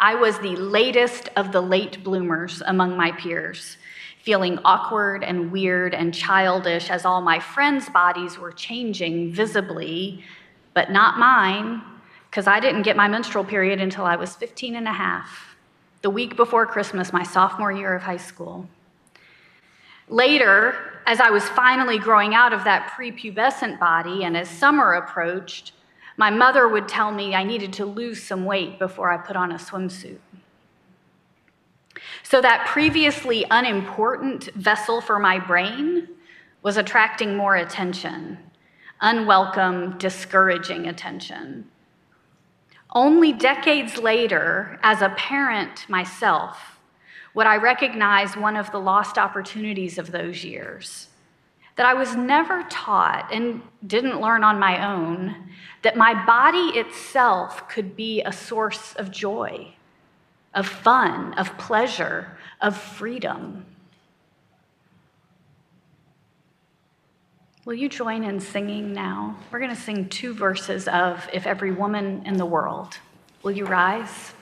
[0.00, 3.76] I was the latest of the late bloomers among my peers,
[4.24, 10.24] feeling awkward and weird and childish as all my friends' bodies were changing visibly,
[10.74, 11.80] but not mine,
[12.28, 15.54] because I didn't get my menstrual period until I was 15 and a half,
[16.00, 18.66] the week before Christmas, my sophomore year of high school.
[20.08, 25.72] Later, as I was finally growing out of that prepubescent body and as summer approached,
[26.16, 29.52] my mother would tell me I needed to lose some weight before I put on
[29.52, 30.18] a swimsuit.
[32.22, 36.08] So that previously unimportant vessel for my brain
[36.62, 38.38] was attracting more attention,
[39.00, 41.68] unwelcome, discouraging attention.
[42.94, 46.71] Only decades later, as a parent myself,
[47.34, 51.08] would I recognize one of the lost opportunities of those years
[51.76, 55.34] that I was never taught and didn't learn on my own
[55.82, 59.74] that my body itself could be a source of joy,
[60.54, 63.64] of fun, of pleasure, of freedom.
[67.64, 69.36] Will you join in singing now?
[69.50, 72.98] We're going to sing two verses of If Every Woman in the World.
[73.42, 74.34] Will you rise?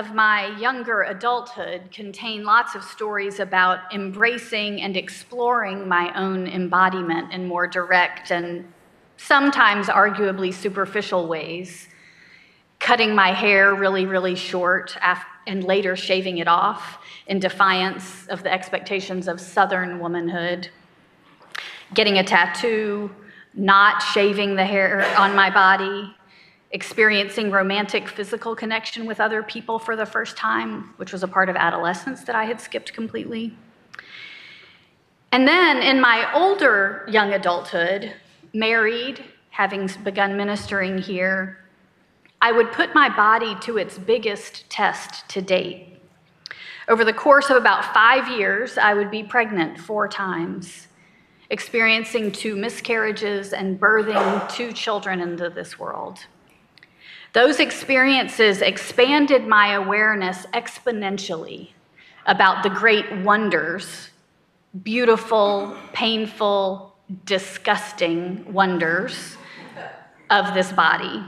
[0.00, 7.30] Of my younger adulthood contain lots of stories about embracing and exploring my own embodiment
[7.34, 8.64] in more direct and
[9.18, 11.88] sometimes arguably superficial ways.
[12.78, 14.96] Cutting my hair really, really short
[15.46, 20.70] and later shaving it off in defiance of the expectations of Southern womanhood.
[21.92, 23.14] Getting a tattoo,
[23.52, 26.16] not shaving the hair on my body,
[26.72, 31.48] experiencing romantic physical connection with other people for the first time, which was a part
[31.48, 33.56] of adolescence that I had skipped completely.
[35.32, 38.12] And then in my older young adulthood,
[38.52, 41.58] married, having begun ministering here,
[42.40, 45.98] I would put my body to its biggest test to date.
[46.88, 50.88] Over the course of about five years, I would be pregnant four times,
[51.50, 56.20] experiencing two miscarriages and birthing two children into this world.
[57.32, 61.70] Those experiences expanded my awareness exponentially
[62.26, 64.10] about the great wonders,
[64.82, 69.36] beautiful, painful, disgusting wonders
[70.28, 71.22] of this body.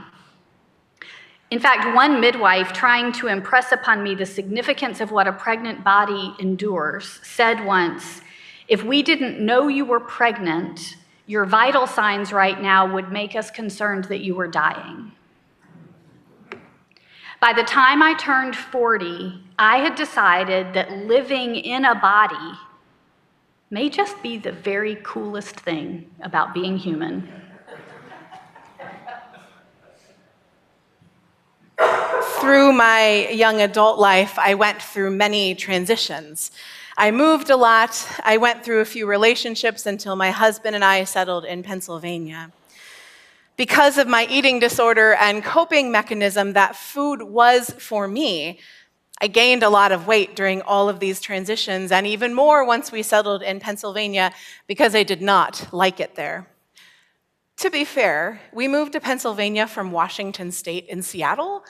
[1.51, 5.83] In fact, one midwife, trying to impress upon me the significance of what a pregnant
[5.83, 8.21] body endures, said once
[8.67, 10.97] If we didn't know you were pregnant,
[11.27, 15.13] your vital signs right now would make us concerned that you were dying.
[17.43, 22.57] By the time I turned 40, I had decided that living in a body
[23.69, 27.29] may just be the very coolest thing about being human.
[32.39, 36.49] Through my young adult life, I went through many transitions.
[36.95, 38.07] I moved a lot.
[38.23, 42.53] I went through a few relationships until my husband and I settled in Pennsylvania.
[43.55, 48.59] Because of my eating disorder and coping mechanism that food was for me,
[49.21, 52.91] I gained a lot of weight during all of these transitions, and even more once
[52.91, 54.33] we settled in Pennsylvania
[54.67, 56.47] because I did not like it there.
[57.57, 61.63] To be fair, we moved to Pennsylvania from Washington State in Seattle,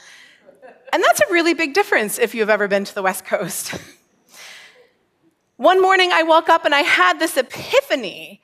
[0.94, 3.74] and that's a really big difference if you've ever been to the West Coast.
[5.58, 8.42] One morning I woke up and I had this epiphany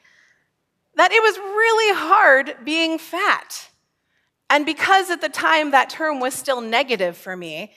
[0.96, 3.70] that it was really hard being fat.
[4.50, 7.74] And because at the time that term was still negative for me,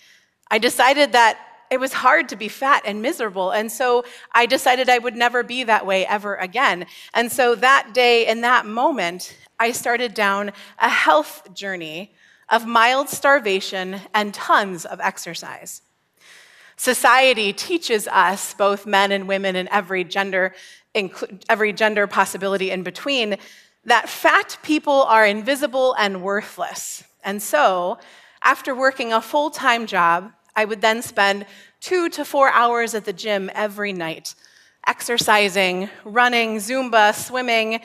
[0.50, 1.38] I decided that
[1.70, 3.50] it was hard to be fat and miserable.
[3.50, 6.86] And so I decided I would never be that way ever again.
[7.14, 12.14] And so that day, in that moment, I started down a health journey
[12.50, 15.80] of mild starvation and tons of exercise.
[16.82, 20.52] Society teaches us, both men and women and every gender,
[21.48, 23.36] every gender possibility in between,
[23.84, 27.04] that fat people are invisible and worthless.
[27.22, 27.98] And so,
[28.42, 31.46] after working a full time job, I would then spend
[31.78, 34.34] two to four hours at the gym every night,
[34.84, 37.80] exercising, running, Zumba, swimming,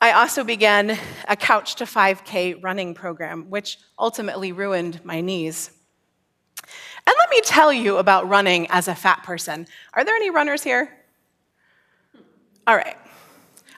[0.00, 0.98] I also began
[1.28, 5.70] a couch to 5K running program, which ultimately ruined my knees.
[7.06, 9.66] And let me tell you about running as a fat person.
[9.92, 10.90] Are there any runners here?
[12.66, 12.96] All right.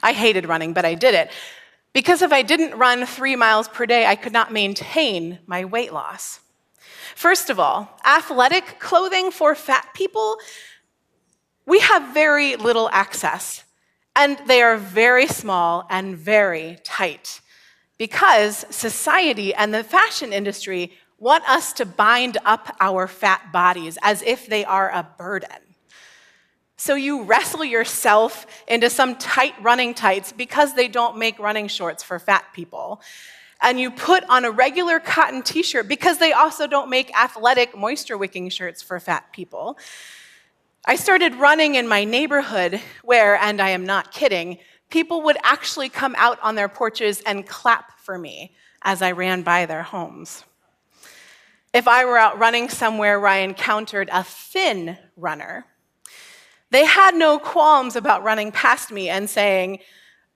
[0.03, 1.31] I hated running, but I did it.
[1.93, 5.93] Because if I didn't run three miles per day, I could not maintain my weight
[5.93, 6.41] loss.
[7.15, 10.37] First of all, athletic clothing for fat people,
[11.65, 13.65] we have very little access
[14.15, 17.41] and they are very small and very tight
[17.99, 24.23] because society and the fashion industry want us to bind up our fat bodies as
[24.23, 25.61] if they are a burden.
[26.77, 32.03] So you wrestle yourself into some tight running tights because they don't make running shorts
[32.03, 33.01] for fat people.
[33.63, 37.77] And you put on a regular cotton t shirt because they also don't make athletic
[37.77, 39.79] moisture wicking shirts for fat people.
[40.85, 44.59] I started running in my neighborhood where, and I am not kidding,
[44.91, 49.43] people would actually come out on their porches and clap for me as I ran
[49.43, 50.45] by their homes.
[51.77, 55.67] If I were out running somewhere where I encountered a thin runner,
[56.71, 59.81] they had no qualms about running past me and saying,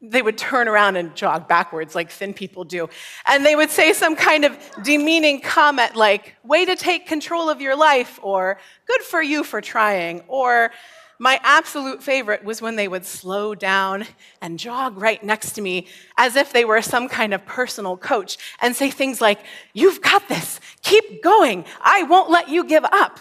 [0.02, 2.90] they would turn around and jog backwards like thin people do.
[3.26, 7.62] And they would say some kind of demeaning comment like, way to take control of
[7.62, 10.72] your life, or good for you for trying, or
[11.20, 14.06] my absolute favorite was when they would slow down
[14.40, 18.38] and jog right next to me as if they were some kind of personal coach
[18.62, 19.38] and say things like,
[19.74, 23.20] You've got this, keep going, I won't let you give up.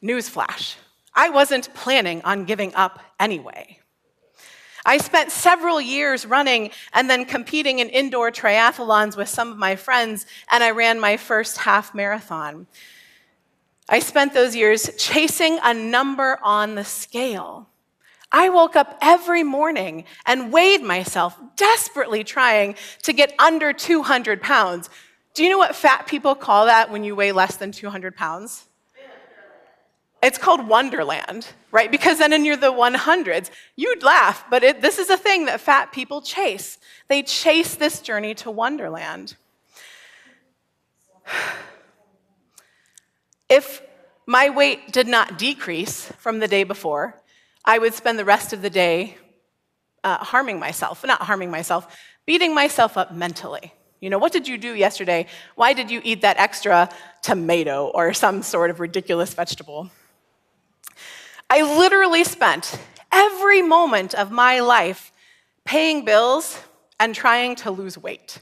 [0.00, 0.76] Newsflash,
[1.12, 3.80] I wasn't planning on giving up anyway.
[4.86, 9.74] I spent several years running and then competing in indoor triathlons with some of my
[9.74, 12.68] friends, and I ran my first half marathon.
[13.88, 17.68] I spent those years chasing a number on the scale.
[18.30, 22.74] I woke up every morning and weighed myself, desperately trying
[23.04, 24.90] to get under 200 pounds.
[25.32, 28.66] Do you know what fat people call that when you weigh less than 200 pounds?
[30.22, 31.90] It's called Wonderland, right?
[31.90, 35.60] Because then in you're the 100s, you'd laugh, but it, this is a thing that
[35.60, 36.78] fat people chase.
[37.06, 39.36] They chase this journey to Wonderland.
[43.48, 43.82] If
[44.26, 47.20] my weight did not decrease from the day before,
[47.64, 49.16] I would spend the rest of the day
[50.04, 51.96] uh, harming myself, not harming myself,
[52.26, 53.72] beating myself up mentally.
[54.00, 55.26] You know, what did you do yesterday?
[55.56, 56.88] Why did you eat that extra
[57.22, 59.90] tomato or some sort of ridiculous vegetable?
[61.50, 62.78] I literally spent
[63.10, 65.10] every moment of my life
[65.64, 66.60] paying bills
[67.00, 68.40] and trying to lose weight.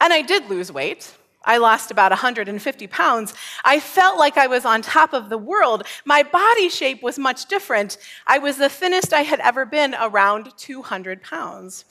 [0.00, 1.14] And I did lose weight.
[1.42, 3.34] I lost about 150 pounds.
[3.64, 5.84] I felt like I was on top of the world.
[6.04, 7.96] My body shape was much different.
[8.26, 11.84] I was the thinnest I had ever been, around 200 pounds.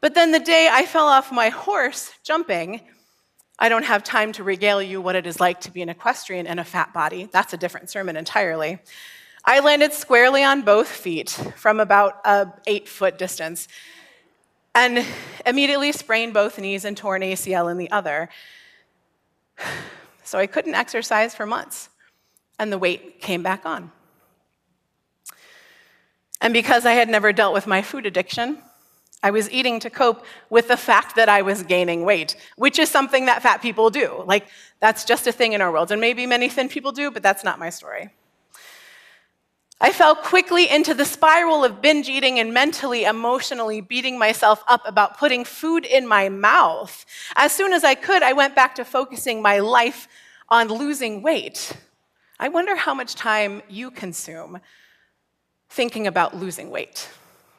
[0.00, 2.80] But then the day I fell off my horse jumping,
[3.58, 6.46] I don't have time to regale you what it is like to be an equestrian
[6.46, 7.28] in a fat body.
[7.30, 8.80] That's a different sermon entirely.
[9.44, 13.68] I landed squarely on both feet from about a eight foot distance
[14.74, 15.04] and
[15.46, 18.28] immediately sprained both knees and tore an ACL in the other.
[20.24, 21.88] So I couldn't exercise for months,
[22.58, 23.92] and the weight came back on.
[26.40, 28.58] And because I had never dealt with my food addiction,
[29.22, 32.88] I was eating to cope with the fact that I was gaining weight, which is
[32.88, 34.24] something that fat people do.
[34.26, 34.48] Like,
[34.80, 35.92] that's just a thing in our world.
[35.92, 38.10] And maybe many thin people do, but that's not my story.
[39.84, 44.82] I fell quickly into the spiral of binge eating and mentally, emotionally beating myself up
[44.86, 47.04] about putting food in my mouth.
[47.34, 50.06] As soon as I could, I went back to focusing my life
[50.48, 51.76] on losing weight.
[52.38, 54.60] I wonder how much time you consume
[55.68, 57.10] thinking about losing weight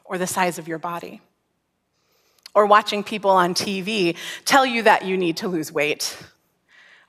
[0.05, 1.19] or the size of your body
[2.55, 4.15] or watching people on TV
[4.45, 6.17] tell you that you need to lose weight?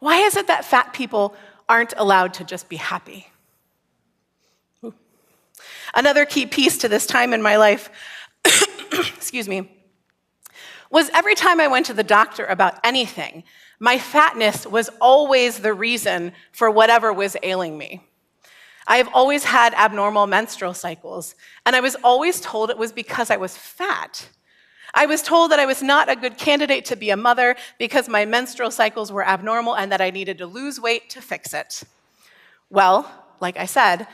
[0.01, 1.37] Why is it that fat people
[1.69, 3.29] aren't allowed to just be happy?
[5.95, 7.91] Another key piece to this time in my life,
[8.93, 9.71] excuse me,
[10.91, 13.45] was every time I went to the doctor about anything,
[13.79, 18.03] my fatness was always the reason for whatever was ailing me.
[18.87, 21.35] I have always had abnormal menstrual cycles,
[21.65, 24.29] and I was always told it was because I was fat.
[24.95, 28.09] I was told that I was not a good candidate to be a mother because
[28.09, 31.83] my menstrual cycles were abnormal and that I needed to lose weight to fix it.
[32.71, 34.07] Well, like I said,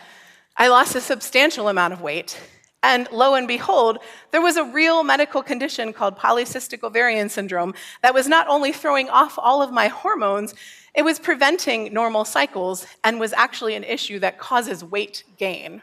[0.56, 2.38] I lost a substantial amount of weight.
[2.82, 3.98] And lo and behold,
[4.30, 9.10] there was a real medical condition called polycystic ovarian syndrome that was not only throwing
[9.10, 10.54] off all of my hormones,
[10.94, 15.82] it was preventing normal cycles and was actually an issue that causes weight gain.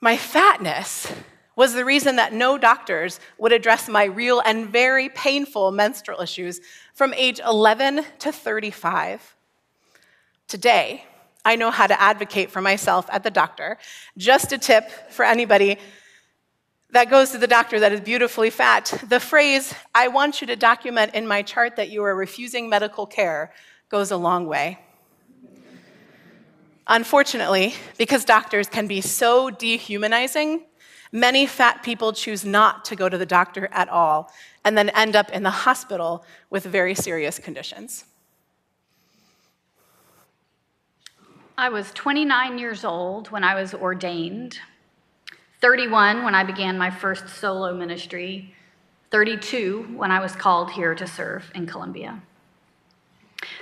[0.00, 1.10] My fatness
[1.56, 6.60] was the reason that no doctors would address my real and very painful menstrual issues
[6.92, 9.36] from age 11 to 35.
[10.48, 11.04] Today,
[11.44, 13.78] I know how to advocate for myself at the doctor.
[14.16, 15.78] Just a tip for anybody
[16.90, 20.56] that goes to the doctor that is beautifully fat the phrase, I want you to
[20.56, 23.52] document in my chart that you are refusing medical care,
[23.88, 24.78] goes a long way.
[26.86, 30.64] Unfortunately, because doctors can be so dehumanizing,
[31.14, 34.32] Many fat people choose not to go to the doctor at all
[34.64, 38.04] and then end up in the hospital with very serious conditions.
[41.56, 44.58] I was 29 years old when I was ordained,
[45.60, 48.52] 31 when I began my first solo ministry,
[49.12, 52.20] 32 when I was called here to serve in Columbia.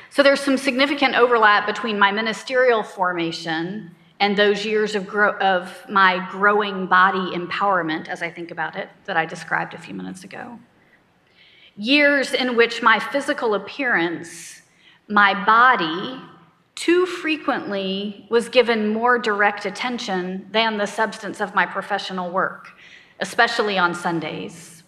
[0.08, 5.84] So there's some significant overlap between my ministerial formation and those years of, grow- of
[5.90, 10.24] my growing body empowerment, as I think about it, that I described a few minutes
[10.24, 10.58] ago.
[11.76, 14.62] Years in which my physical appearance,
[15.08, 16.22] my body,
[16.74, 22.72] too frequently was given more direct attention than the substance of my professional work,
[23.20, 24.82] especially on Sundays.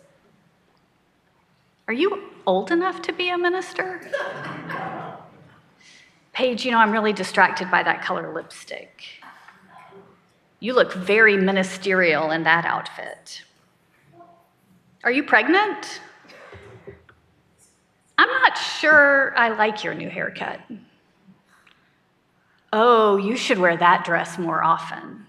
[1.86, 4.00] Are you old enough to be a minister?
[6.32, 9.04] Paige, you know, I'm really distracted by that color lipstick.
[10.58, 13.42] You look very ministerial in that outfit.
[15.04, 16.00] Are you pregnant?
[18.16, 20.60] I'm not sure I like your new haircut.
[22.76, 25.26] Oh, you should wear that dress more often.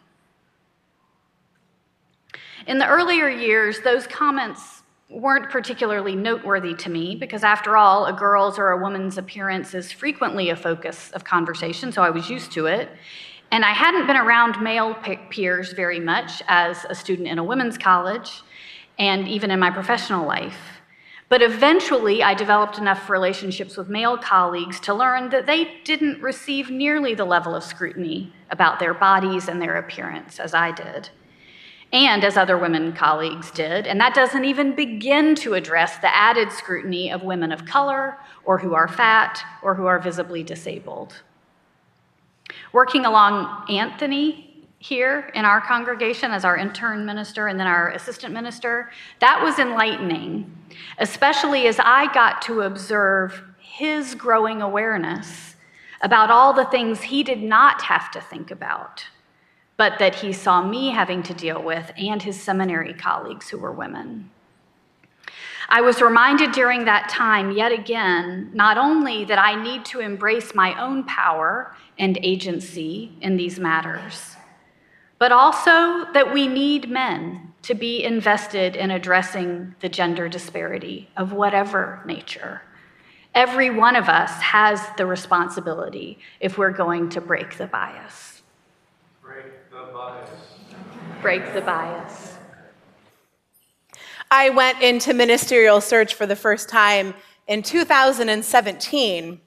[2.65, 4.81] In the earlier years, those comments
[5.11, 9.91] weren't particularly noteworthy to me because, after all, a girl's or a woman's appearance is
[9.91, 12.89] frequently a focus of conversation, so I was used to it.
[13.51, 14.95] And I hadn't been around male
[15.29, 18.41] peers very much as a student in a women's college
[18.97, 20.74] and even in my professional life.
[21.35, 26.69] But eventually, I developed enough relationships with male colleagues to learn that they didn't receive
[26.69, 31.09] nearly the level of scrutiny about their bodies and their appearance as I did,
[31.91, 33.85] and as other women colleagues did.
[33.85, 38.57] And that doesn't even begin to address the added scrutiny of women of color, or
[38.57, 41.21] who are fat, or who are visibly disabled.
[42.71, 44.44] Working along Anthony
[44.87, 49.57] here in our congregation as our intern minister and then our assistant minister, that was
[49.57, 50.55] enlightening,
[50.99, 55.55] especially as I got to observe his growing awareness
[56.01, 59.05] about all the things he did not have to think about,
[59.75, 63.71] but that he saw me having to deal with and his seminary colleagues who were
[63.71, 64.29] women.
[65.67, 70.53] I was reminded during that time, yet again, not only that I need to embrace
[70.53, 74.34] my own power and agency in these matters,
[75.17, 81.33] but also that we need men to be invested in addressing the gender disparity of
[81.33, 82.61] whatever nature,
[83.35, 88.41] Every one of us has the responsibility if we're going to break the bias.
[89.21, 90.29] Break the bias.
[91.21, 92.37] Break the bias.
[94.31, 97.13] I went into ministerial search for the first time
[97.47, 99.41] in 2017.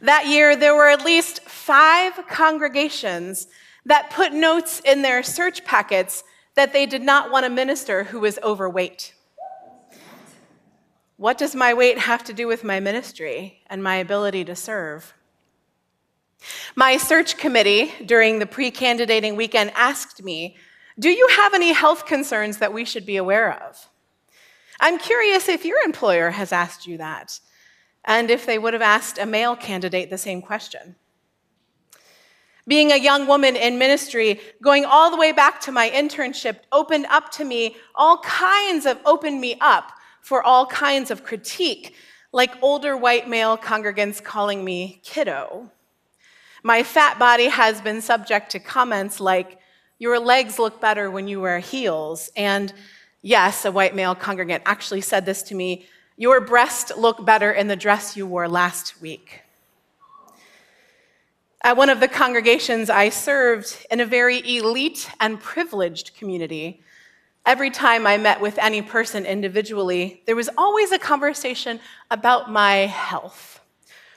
[0.00, 3.48] That year, there were at least five congregations
[3.86, 6.24] that put notes in their search packets
[6.54, 9.14] that they did not want a minister who was overweight.
[11.16, 15.14] What does my weight have to do with my ministry and my ability to serve?
[16.74, 20.56] My search committee during the pre candidating weekend asked me,
[20.98, 23.88] Do you have any health concerns that we should be aware of?
[24.80, 27.38] I'm curious if your employer has asked you that,
[28.04, 30.96] and if they would have asked a male candidate the same question.
[32.68, 37.06] Being a young woman in ministry, going all the way back to my internship, opened
[37.06, 41.96] up to me all kinds of, opened me up for all kinds of critique,
[42.32, 45.70] like older white male congregants calling me kiddo.
[46.62, 49.58] My fat body has been subject to comments like,
[49.98, 52.30] Your legs look better when you wear heels.
[52.36, 52.72] And
[53.22, 55.86] yes, a white male congregant actually said this to me
[56.16, 59.41] Your breasts look better in the dress you wore last week.
[61.62, 66.82] At one of the congregations I served in a very elite and privileged community,
[67.44, 72.86] Every time I met with any person individually, there was always a conversation about my
[72.86, 73.60] health,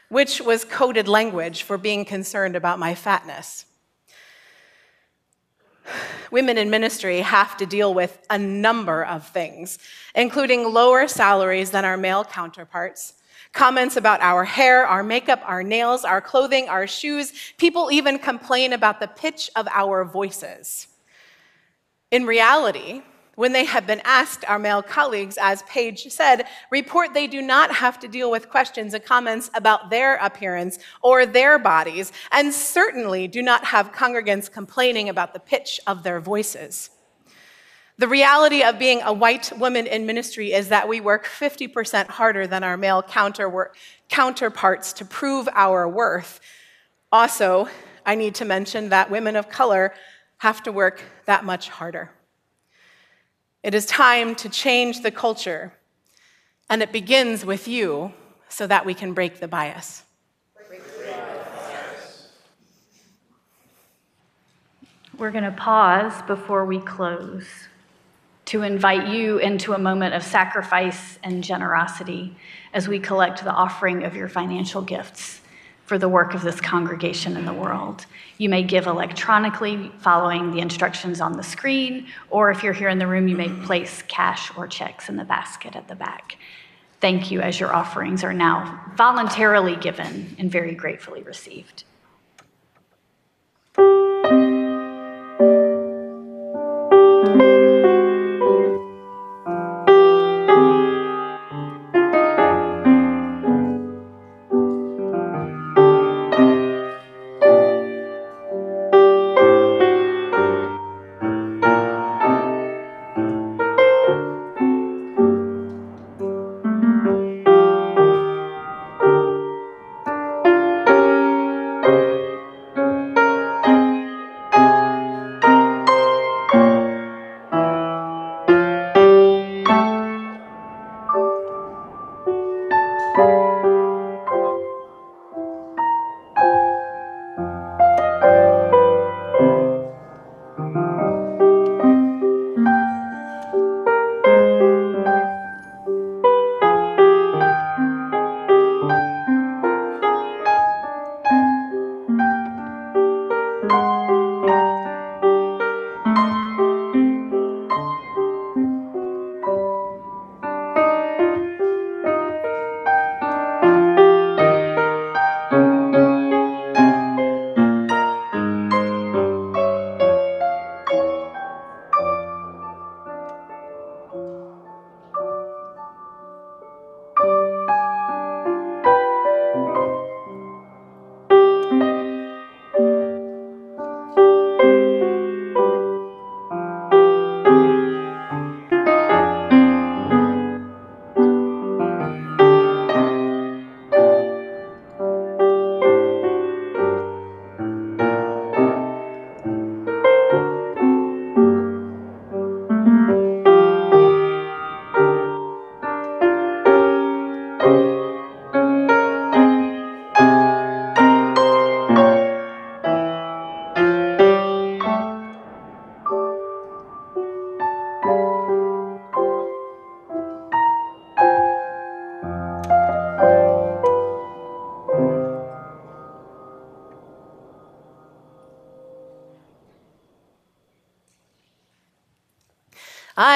[0.10, 3.66] which was coded language for being concerned about my fatness.
[6.30, 9.80] Women in ministry have to deal with a number of things,
[10.14, 13.14] including lower salaries than our male counterparts,
[13.56, 17.34] comments about our hair, our makeup, our nails, our clothing, our shoes.
[17.58, 20.88] People even complain about the pitch of our voices.
[22.12, 23.02] In reality,
[23.36, 27.74] when they have been asked, our male colleagues, as Paige said, report they do not
[27.74, 33.28] have to deal with questions and comments about their appearance or their bodies, and certainly
[33.28, 36.90] do not have congregants complaining about the pitch of their voices.
[37.98, 42.46] The reality of being a white woman in ministry is that we work 50% harder
[42.46, 43.72] than our male counter
[44.10, 46.42] counterparts to prove our worth.
[47.10, 47.70] Also,
[48.06, 49.94] I need to mention that women of color
[50.40, 52.12] have to work that much harder.
[53.64, 55.72] It is time to change the culture,
[56.70, 58.14] and it begins with you
[58.50, 60.04] so that we can break the bias.
[65.18, 67.48] We're going to pause before we close
[68.46, 72.36] to invite you into a moment of sacrifice and generosity
[72.74, 75.42] as we collect the offering of your financial gifts
[75.86, 78.06] for the work of this congregation in the world.
[78.38, 83.00] You may give electronically following the instructions on the screen, or if you're here in
[83.00, 86.38] the room, you may place cash or checks in the basket at the back.
[87.02, 91.84] Thank you as your offerings are now voluntarily given and very gratefully received.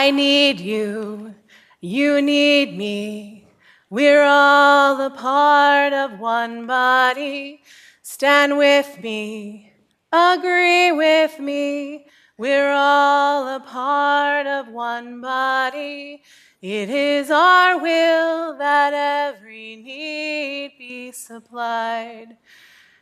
[0.01, 1.35] I need you,
[1.81, 3.45] you need me.
[3.89, 7.61] We're all a part of one body.
[8.01, 9.73] Stand with me,
[10.13, 12.05] agree with me.
[12.37, 16.23] We're all a part of one body.
[16.61, 22.37] It is our will that every need be supplied.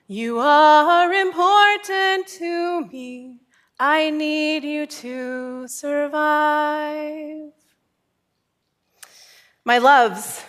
[0.08, 3.42] You are important to me.
[3.80, 7.52] I need you to survive.
[9.64, 10.44] My loves,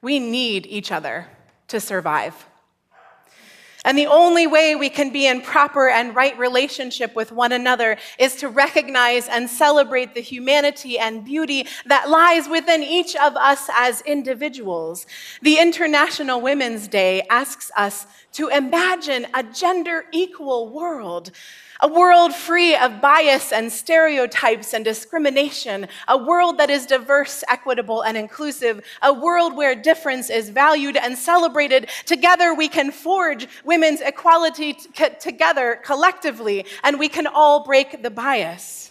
[0.00, 1.26] we need each other
[1.68, 2.46] to survive.
[3.84, 7.98] And the only way we can be in proper and right relationship with one another
[8.18, 13.68] is to recognize and celebrate the humanity and beauty that lies within each of us
[13.74, 15.06] as individuals.
[15.42, 21.30] The International Women's Day asks us to imagine a gender equal world
[21.84, 28.00] a world free of bias and stereotypes and discrimination, a world that is diverse, equitable,
[28.00, 31.90] and inclusive, a world where difference is valued and celebrated.
[32.06, 34.72] Together, we can forge women's equality
[35.20, 38.90] together collectively, and we can all break the bias.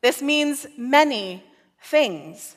[0.00, 1.44] This means many
[1.82, 2.56] things.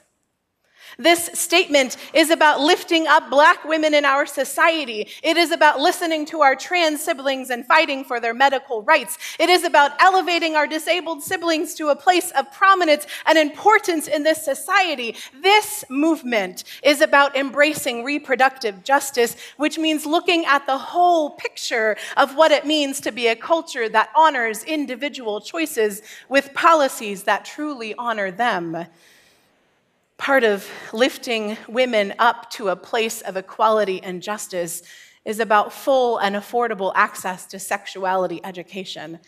[0.98, 5.10] This statement is about lifting up black women in our society.
[5.22, 9.18] It is about listening to our trans siblings and fighting for their medical rights.
[9.40, 14.24] It is about elevating our disabled siblings to a place of prominence and importance in
[14.24, 15.16] this society.
[15.42, 22.36] This movement is about embracing reproductive justice, which means looking at the whole picture of
[22.36, 27.94] what it means to be a culture that honors individual choices with policies that truly
[27.96, 28.88] honor them.
[30.18, 34.82] Part of lifting women up to a place of equality and justice
[35.26, 39.20] is about full and affordable access to sexuality education.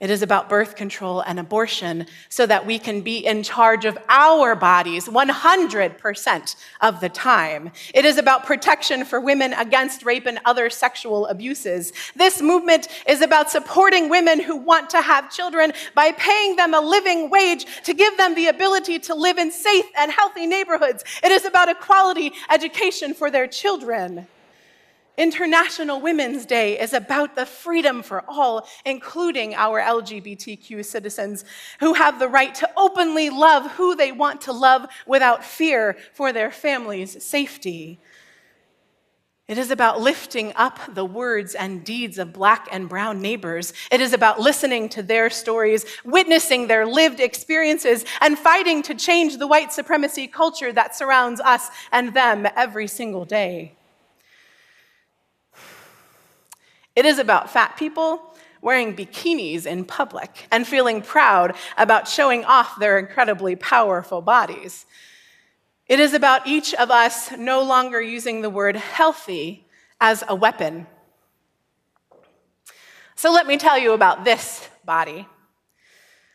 [0.00, 3.98] It is about birth control and abortion so that we can be in charge of
[4.08, 7.70] our bodies 100% of the time.
[7.92, 11.92] It is about protection for women against rape and other sexual abuses.
[12.16, 16.80] This movement is about supporting women who want to have children by paying them a
[16.80, 21.04] living wage to give them the ability to live in safe and healthy neighborhoods.
[21.22, 24.26] It is about equality education for their children.
[25.20, 31.44] International Women's Day is about the freedom for all, including our LGBTQ citizens,
[31.78, 36.32] who have the right to openly love who they want to love without fear for
[36.32, 38.00] their family's safety.
[39.46, 43.74] It is about lifting up the words and deeds of black and brown neighbors.
[43.92, 49.36] It is about listening to their stories, witnessing their lived experiences, and fighting to change
[49.36, 53.76] the white supremacy culture that surrounds us and them every single day.
[56.96, 62.78] It is about fat people wearing bikinis in public and feeling proud about showing off
[62.78, 64.86] their incredibly powerful bodies.
[65.86, 69.66] It is about each of us no longer using the word healthy
[70.00, 70.86] as a weapon.
[73.16, 75.26] So let me tell you about this body.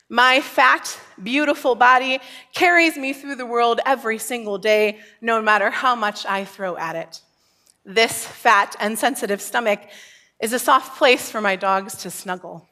[0.10, 2.20] My fat, beautiful body
[2.54, 6.96] carries me through the world every single day, no matter how much I throw at
[6.96, 7.22] it.
[7.86, 9.80] This fat and sensitive stomach
[10.40, 12.68] is a soft place for my dogs to snuggle.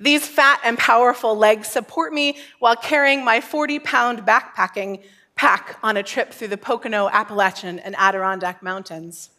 [0.00, 5.02] These fat and powerful legs support me while carrying my 40 pound backpacking
[5.34, 9.30] pack on a trip through the Pocono, Appalachian, and Adirondack Mountains.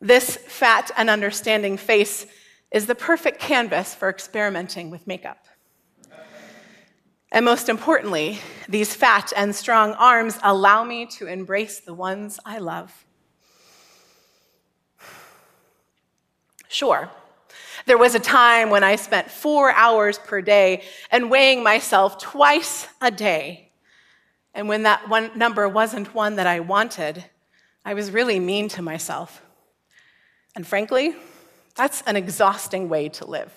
[0.00, 2.26] This fat and understanding face
[2.70, 5.46] is the perfect canvas for experimenting with makeup.
[7.32, 12.58] And most importantly, these fat and strong arms allow me to embrace the ones I
[12.58, 13.04] love.
[16.70, 17.10] Sure.
[17.86, 22.86] There was a time when I spent four hours per day and weighing myself twice
[23.00, 23.70] a day.
[24.54, 27.24] And when that one number wasn't one that I wanted,
[27.84, 29.42] I was really mean to myself.
[30.54, 31.16] And frankly,
[31.74, 33.52] that's an exhausting way to live.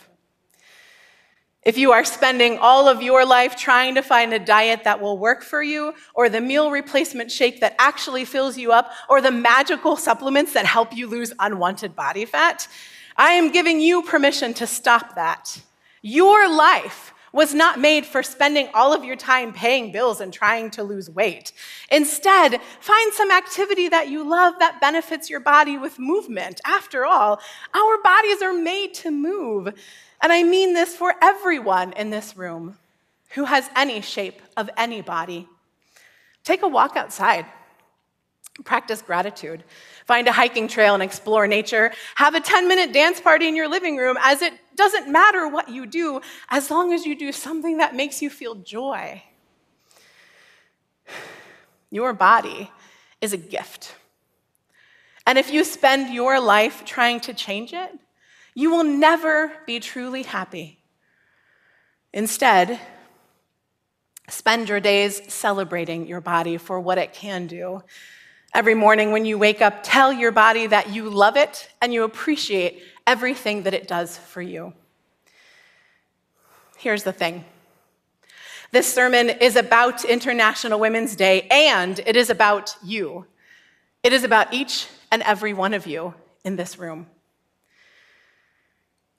[1.62, 5.20] If you are spending all of your life trying to find a diet that will
[5.20, 9.32] work for you, or the meal replacement shake that actually fills you up, or the
[9.32, 12.68] magical supplements that help you lose unwanted body fat,
[13.16, 15.62] I am giving you permission to stop that.
[16.02, 20.70] Your life was not made for spending all of your time paying bills and trying
[20.70, 21.52] to lose weight.
[21.92, 26.62] Instead, find some activity that you love that benefits your body with movement.
[26.66, 27.40] After all,
[27.74, 29.68] our bodies are made to move.
[30.22, 32.78] And I mean this for everyone in this room
[33.32, 35.50] who has any shape of any body.
[36.44, 37.48] Take a walk outside.
[38.64, 39.64] Practice gratitude.
[40.06, 41.92] Find a hiking trail and explore nature.
[42.16, 45.70] Have a 10 minute dance party in your living room, as it doesn't matter what
[45.70, 49.22] you do as long as you do something that makes you feel joy.
[51.90, 52.72] Your body
[53.22, 53.96] is a gift.
[55.26, 57.92] And if you spend your life trying to change it,
[58.56, 60.80] you will never be truly happy.
[62.14, 62.80] Instead,
[64.30, 67.84] spend your days celebrating your body for what it can do.
[68.56, 72.04] Every morning when you wake up, tell your body that you love it and you
[72.04, 74.74] appreciate everything that it does for you.
[76.78, 77.46] Here's the thing
[78.72, 83.26] this sermon is about International Women's Day, and it is about you.
[84.04, 87.08] It is about each and every one of you in this room.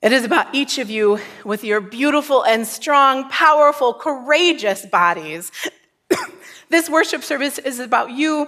[0.01, 5.51] It is about each of you with your beautiful and strong, powerful, courageous bodies.
[6.69, 8.47] this worship service is about you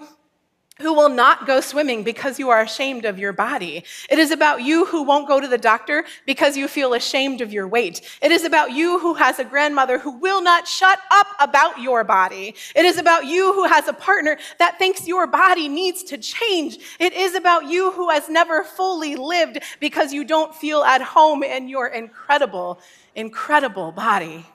[0.79, 3.83] who will not go swimming because you are ashamed of your body.
[4.09, 7.51] It is about you who won't go to the doctor because you feel ashamed of
[7.51, 8.01] your weight.
[8.21, 12.03] It is about you who has a grandmother who will not shut up about your
[12.03, 12.55] body.
[12.75, 16.77] It is about you who has a partner that thinks your body needs to change.
[16.99, 21.43] It is about you who has never fully lived because you don't feel at home
[21.43, 22.79] in your incredible,
[23.15, 24.45] incredible body.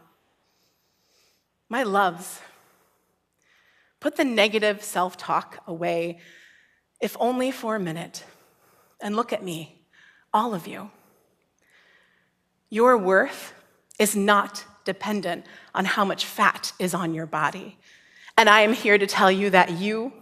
[1.69, 2.41] My loves,
[4.03, 6.19] Put the negative self talk away,
[7.01, 8.25] if only for a minute,
[9.01, 9.81] and look at me,
[10.35, 10.91] all of you.
[12.69, 13.55] Your worth
[14.01, 17.79] is not dependent on how much fat is on your body.
[18.37, 20.13] And I am here to tell you that you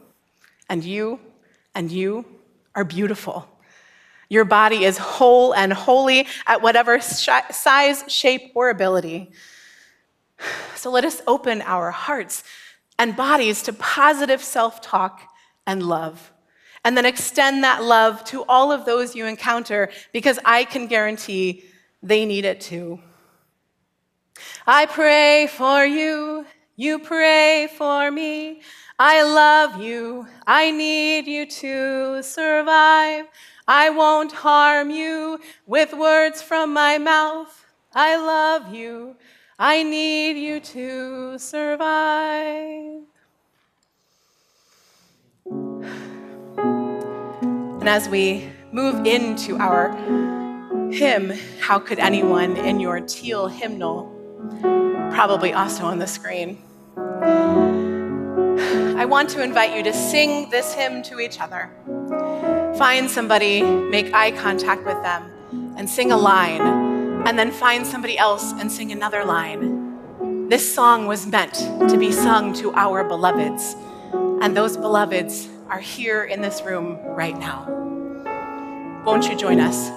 [0.68, 1.18] and you
[1.74, 2.26] and you
[2.74, 3.49] are beautiful.
[4.28, 9.31] Your body is whole and holy at whatever size, shape, or ability.
[10.74, 12.45] So let us open our hearts
[13.01, 15.22] and bodies to positive self talk
[15.66, 16.32] and love.
[16.84, 21.64] And then extend that love to all of those you encounter because I can guarantee
[22.03, 23.01] they need it too.
[24.66, 26.44] I pray for you,
[26.76, 28.61] you pray for me.
[28.98, 33.24] I love you, I need you to survive.
[33.66, 37.64] I won't harm you with words from my mouth.
[37.94, 39.16] I love you,
[39.62, 43.02] I need you to survive.
[47.78, 49.94] And as we move into our
[50.90, 54.11] hymn, How Could Anyone, in your teal hymnal,
[55.12, 56.56] probably also on the screen,
[58.96, 61.70] I want to invite you to sing this hymn to each other.
[62.78, 65.30] Find somebody, make eye contact with them,
[65.76, 66.89] and sing a line
[67.26, 70.48] and then find somebody else and sing another line.
[70.48, 73.76] This song was meant to be sung to our beloveds,
[74.42, 77.66] and those beloveds are here in this room right now.
[79.04, 79.90] Won't you join us?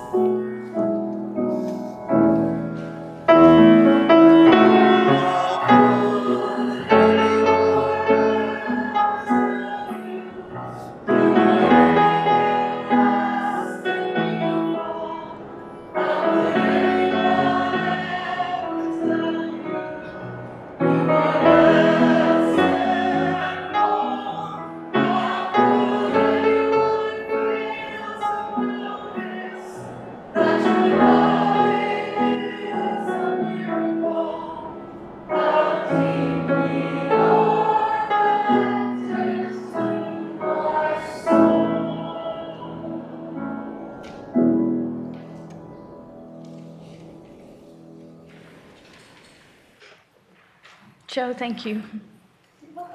[51.24, 51.82] Jo, thank you.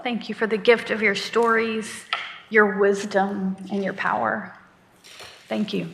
[0.03, 2.05] Thank you for the gift of your stories,
[2.51, 4.55] your wisdom, and your power.
[5.49, 5.89] Thank you.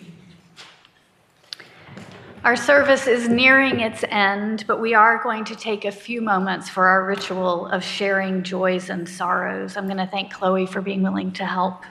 [2.42, 6.68] Our service is nearing its end, but we are going to take a few moments
[6.68, 9.76] for our ritual of sharing joys and sorrows.
[9.76, 11.84] I'm going to thank Chloe for being willing to help.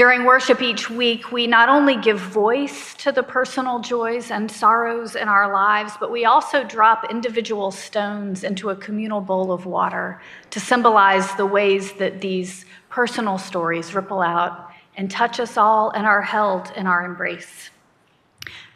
[0.00, 5.14] During worship each week, we not only give voice to the personal joys and sorrows
[5.14, 10.22] in our lives, but we also drop individual stones into a communal bowl of water
[10.52, 16.06] to symbolize the ways that these personal stories ripple out and touch us all and
[16.06, 17.68] are held in our embrace.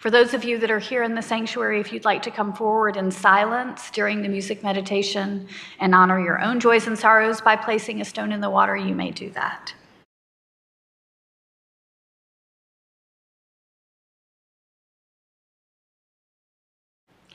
[0.00, 2.52] For those of you that are here in the sanctuary, if you'd like to come
[2.52, 5.48] forward in silence during the music meditation
[5.80, 8.94] and honor your own joys and sorrows by placing a stone in the water, you
[8.94, 9.72] may do that.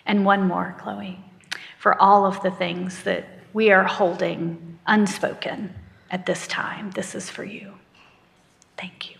[0.09, 1.23] And one more, Chloe,
[1.77, 5.75] for all of the things that we are holding unspoken
[6.09, 6.89] at this time.
[6.89, 7.75] This is for you.
[8.75, 9.17] Thank you.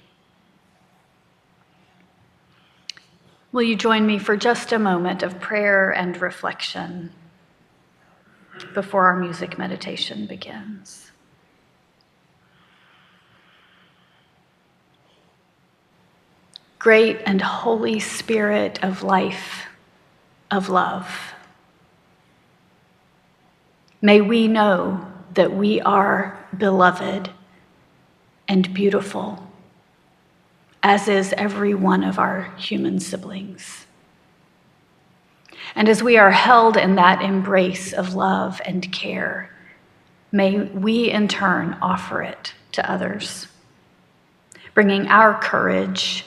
[3.52, 7.12] Will you join me for just a moment of prayer and reflection
[8.74, 11.12] before our music meditation begins?
[16.80, 19.69] Great and Holy Spirit of life,
[20.52, 21.34] of love,
[24.02, 27.30] may we know that we are beloved
[28.48, 29.48] and beautiful,
[30.82, 33.86] as is every one of our human siblings.
[35.76, 39.56] And as we are held in that embrace of love and care,
[40.32, 43.48] may we in turn offer it to others,
[44.74, 46.26] bringing our courage,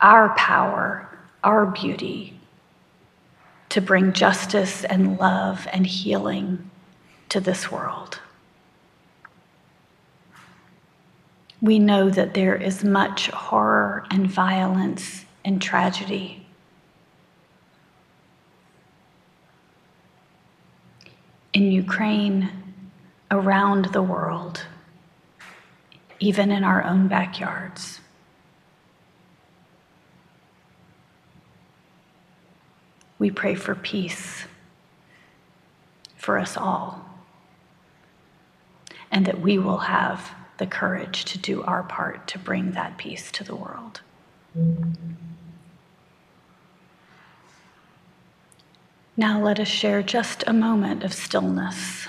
[0.00, 1.08] our power,
[1.42, 2.38] our beauty
[3.74, 6.70] to bring justice and love and healing
[7.28, 8.20] to this world.
[11.60, 16.46] We know that there is much horror and violence and tragedy.
[21.52, 22.50] In Ukraine,
[23.32, 24.66] around the world,
[26.20, 27.98] even in our own backyards.
[33.24, 34.44] We pray for peace
[36.14, 37.08] for us all,
[39.10, 43.32] and that we will have the courage to do our part to bring that peace
[43.32, 44.02] to the world.
[49.16, 52.06] Now let us share just a moment of stillness.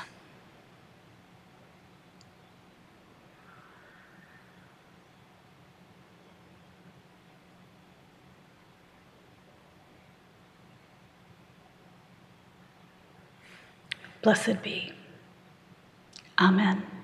[14.26, 14.92] Blessed be.
[16.40, 16.95] Amen.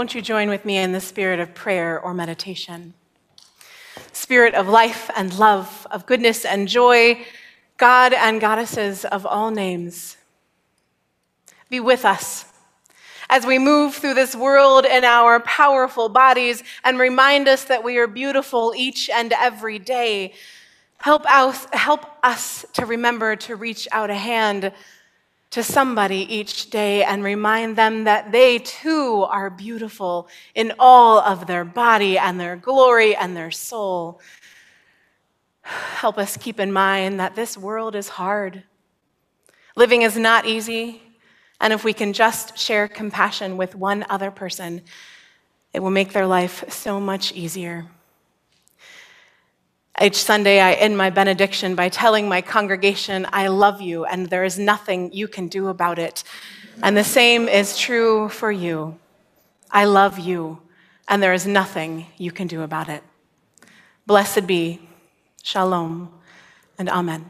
[0.00, 2.94] Won't you join with me in the spirit of prayer or meditation?
[4.12, 7.26] Spirit of life and love, of goodness and joy,
[7.76, 10.16] God and goddesses of all names,
[11.68, 12.46] be with us
[13.28, 17.98] as we move through this world in our powerful bodies and remind us that we
[17.98, 20.32] are beautiful each and every day.
[20.96, 24.72] Help us, help us to remember to reach out a hand
[25.50, 31.46] to somebody each day and remind them that they too are beautiful in all of
[31.46, 34.20] their body and their glory and their soul.
[35.62, 38.62] Help us keep in mind that this world is hard.
[39.76, 41.02] Living is not easy,
[41.60, 44.82] and if we can just share compassion with one other person,
[45.72, 47.86] it will make their life so much easier.
[50.02, 54.44] Each Sunday, I end my benediction by telling my congregation, I love you, and there
[54.44, 56.24] is nothing you can do about it.
[56.82, 58.98] And the same is true for you.
[59.70, 60.62] I love you,
[61.06, 63.02] and there is nothing you can do about it.
[64.06, 64.80] Blessed be,
[65.42, 66.10] Shalom,
[66.78, 67.28] and Amen.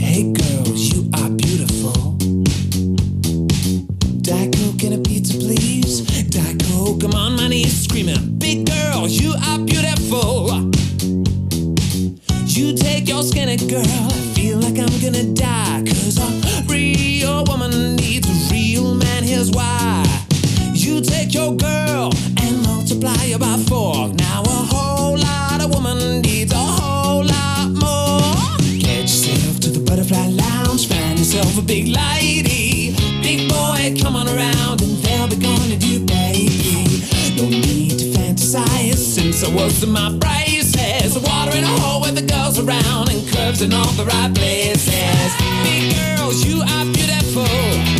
[0.00, 2.16] Hey girls, you are beautiful.
[4.22, 6.00] Diet Coke and a pizza, please.
[6.30, 10.70] Diet Coke, I'm on my knees screaming, Big girl, you are beautiful.
[12.46, 15.84] You take your skinny girl, I feel like I'm gonna die.
[15.86, 20.02] Cause a real woman needs a real man, here's why.
[20.72, 21.69] You take your girl
[39.54, 41.18] was in my braces.
[41.18, 45.32] Water in a hole with the girls around and curves in all the right places.
[45.62, 47.99] Big girls, you are beautiful.